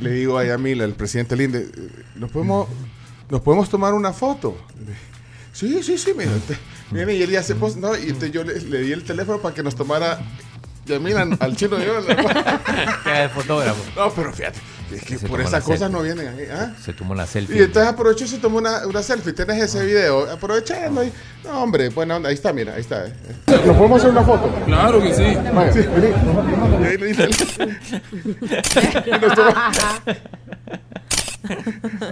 le 0.00 0.10
digo 0.12 0.38
a 0.38 0.44
Yamil, 0.44 0.80
al 0.82 0.94
presidente 0.94 1.36
Linde, 1.36 1.60
eh, 1.76 1.88
¿nos 2.16 2.30
podemos, 2.30 2.68
¿nos 3.28 3.40
podemos 3.42 3.68
tomar 3.68 3.92
una 3.94 4.12
foto? 4.12 4.56
Sí, 5.52 5.82
sí, 5.82 5.98
sí, 5.98 6.12
mira, 6.16 6.30
te- 6.48 6.56
viene 6.90 7.14
y 7.14 7.22
él 7.22 7.30
ya 7.30 7.42
se 7.42 7.54
puso, 7.56 7.78
no, 7.78 7.94
y 7.96 8.04
entonces 8.04 8.32
yo 8.32 8.44
le, 8.44 8.58
le 8.60 8.80
di 8.80 8.92
el 8.92 9.04
teléfono 9.04 9.38
para 9.40 9.54
que 9.54 9.62
nos 9.62 9.74
tomara 9.76 10.18
Yamil 10.86 11.16
al, 11.16 11.36
al 11.40 11.56
chino 11.56 11.76
y 11.78 11.84
yo. 11.84 12.06
Que 12.06 13.28
fotógrafo. 13.34 13.82
No, 13.96 14.10
pero 14.14 14.32
fíjate, 14.32 14.58
Es 14.92 15.02
que 15.04 15.18
por 15.28 15.40
esas 15.40 15.52
la 15.52 15.60
cosas 15.60 15.78
selfie. 15.80 15.96
no 15.96 16.02
vienen 16.02 16.28
ahí. 16.28 16.46
¿ah? 16.52 16.72
Se 16.82 16.92
tomó 16.92 17.12
una 17.12 17.26
selfie. 17.26 17.56
Y 17.58 17.62
entonces 17.62 17.92
aprovechó 17.92 18.24
y 18.24 18.28
se 18.28 18.38
tomó 18.38 18.58
una, 18.58 18.86
una 18.86 19.02
selfie. 19.02 19.32
Tienes 19.32 19.62
ese 19.62 19.84
video. 19.84 20.30
Aprovechando 20.30 21.00
ahí. 21.02 21.12
No, 21.44 21.62
hombre, 21.62 21.88
buena 21.90 22.16
onda. 22.16 22.28
Ahí 22.28 22.34
está, 22.34 22.52
mira, 22.52 22.74
ahí 22.74 22.80
está. 22.80 23.06
eh. 23.06 23.12
¿Nos 23.46 23.76
podemos 23.76 23.98
hacer 24.00 24.10
una 24.10 24.22
foto? 24.22 24.52
Claro 24.66 25.00
que 25.00 25.14
sí. 25.14 25.36
Vaya, 25.54 25.72
sí, 25.72 25.80
vení. 25.80 27.14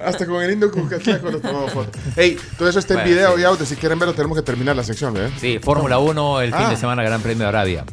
Hasta 0.05 0.27
con 0.27 0.43
el 0.43 0.53
indio 0.53 0.71
Cuscatlaco 0.71 1.31
nos 1.31 1.43
tomamos 1.43 1.73
fotos. 1.73 2.01
Ey, 2.17 2.39
todo 2.57 2.69
eso 2.69 2.79
está 2.79 2.95
en 2.95 3.01
Bueno, 3.01 3.11
video 3.15 3.35
sí. 3.37 3.41
y 3.43 3.45
audio. 3.45 3.67
Si 3.67 3.77
quieren 3.77 3.99
verlo, 3.99 4.15
tenemos 4.15 4.37
que 4.37 4.43
terminar 4.43 4.75
la 4.75 4.83
sección, 4.83 5.17
¿eh? 5.17 5.31
Sí, 5.39 5.59
Fórmula 5.63 5.99
1, 5.99 6.41
el 6.41 6.53
fin 6.55 6.65
Ah. 6.67 6.71
de 6.71 6.77
semana, 6.77 7.03
Gran 7.03 7.21
Premio 7.21 7.43
de 7.45 7.49
Arabia. 7.49 7.85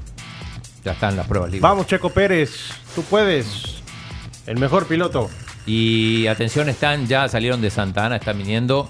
Ya 0.83 0.93
están 0.93 1.15
las 1.17 1.27
pruebas 1.27 1.49
libres. 1.49 1.61
Vamos, 1.61 1.87
Checo 1.87 2.09
Pérez. 2.09 2.51
Tú 2.93 3.03
puedes. 3.03 3.74
El 4.45 4.57
mejor 4.59 4.87
piloto. 4.87 5.29
Y 5.65 6.27
atención, 6.27 6.69
están, 6.69 7.07
ya 7.07 7.27
salieron 7.27 7.61
de 7.61 7.69
Santa 7.71 8.05
Ana, 8.05 8.17
están 8.17 8.37
viniendo 8.37 8.89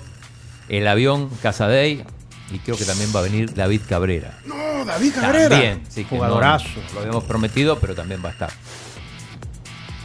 el 0.67 0.87
avión 0.87 1.29
Casadei 1.41 2.03
y 2.51 2.59
creo 2.59 2.75
que 2.77 2.85
también 2.85 3.11
va 3.15 3.19
a 3.21 3.23
venir 3.23 3.53
David 3.53 3.81
Cabrera. 3.87 4.37
No, 4.45 4.83
David 4.85 5.13
Cabrera. 5.15 5.49
También, 5.49 5.83
sí, 5.87 6.03
que 6.03 6.15
no- 6.15 6.17
Jugadorazo. 6.17 6.67
lo 6.93 6.99
habíamos 7.01 7.23
prometido, 7.23 7.79
pero 7.79 7.95
también 7.95 8.21
va 8.23 8.29
a 8.29 8.31
estar. 8.33 8.49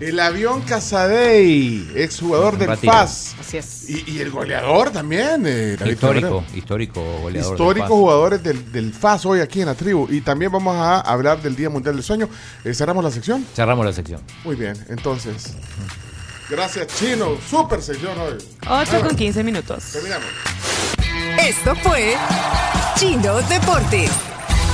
El 0.00 0.18
avión 0.18 0.62
Casadei, 0.62 1.86
exjugador 1.94 2.56
del. 2.56 2.74
FAS. 2.78 3.34
Así 3.38 3.58
es. 3.58 3.90
Y, 3.90 4.04
y 4.12 4.20
el 4.20 4.30
goleador 4.30 4.90
también, 4.90 5.44
eh, 5.46 5.76
histórico, 5.78 6.00
Cabrera. 6.00 6.56
histórico 6.56 7.00
goleador. 7.20 7.32
del 7.32 7.40
Históricos 7.52 7.88
FAS. 7.88 7.98
jugadores 7.98 8.42
del, 8.42 8.72
del 8.72 8.92
FAS 8.94 9.26
hoy 9.26 9.40
aquí 9.40 9.60
en 9.60 9.66
la 9.66 9.74
tribu. 9.74 10.06
Y 10.10 10.22
también 10.22 10.50
vamos 10.50 10.74
a 10.74 11.00
hablar 11.00 11.42
del 11.42 11.54
Día 11.54 11.68
Mundial 11.68 11.94
del 11.96 12.04
Sueño. 12.04 12.28
Eh, 12.64 12.72
¿Cerramos 12.72 13.04
la 13.04 13.10
sección? 13.10 13.44
Cerramos 13.54 13.84
la 13.84 13.92
sección. 13.92 14.22
Muy 14.44 14.56
bien, 14.56 14.74
entonces. 14.88 15.52
Gracias, 16.48 16.86
Chino. 16.98 17.36
Super 17.48 17.82
sección 17.82 18.18
hoy. 18.18 18.38
8 18.68 19.00
con 19.06 19.14
15 19.16 19.44
minutos. 19.44 19.84
Terminamos. 19.92 20.26
Esto 21.46 21.74
fue 21.76 22.14
Chino 22.96 23.34
Deportes. 23.42 24.10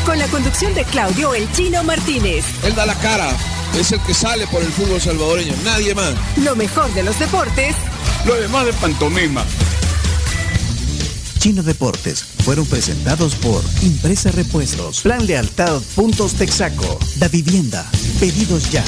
Con 0.07 0.19
la 0.21 0.27
conducción 0.29 0.73
de 0.75 0.85
Claudio 0.85 1.35
El 1.35 1.51
Chino 1.53 1.83
Martínez. 1.83 2.45
Él 2.65 2.75
da 2.77 2.87
la 2.87 2.95
cara, 2.95 3.29
es 3.79 3.93
el 3.93 4.01
que 4.01 4.15
sale 4.15 4.47
por 4.47 4.63
el 4.63 4.73
fútbol 4.73 5.01
salvadoreño, 5.01 5.55
nadie 5.65 5.95
más. 5.95 6.15
Lo 6.37 6.57
mejor 6.57 6.93
de 6.95 7.03
los 7.03 7.19
deportes 7.19 7.75
Lo 8.25 8.35
demás 8.35 8.67
de 8.67 8.73
pantomima. 8.75 9.45
Chino 11.39 11.63
Deportes 11.63 12.25
fueron 12.45 12.67
presentados 12.67 13.35
por 13.37 13.63
Impresa 13.83 14.33
Repuestos, 14.33 15.03
Plan 15.03 15.25
Lealtad 15.27 15.81
Puntos 15.95 16.35
Texaco, 16.35 16.99
Da 17.17 17.29
Vivienda, 17.29 17.89
Pedidos 18.19 18.71
Ya, 18.71 18.83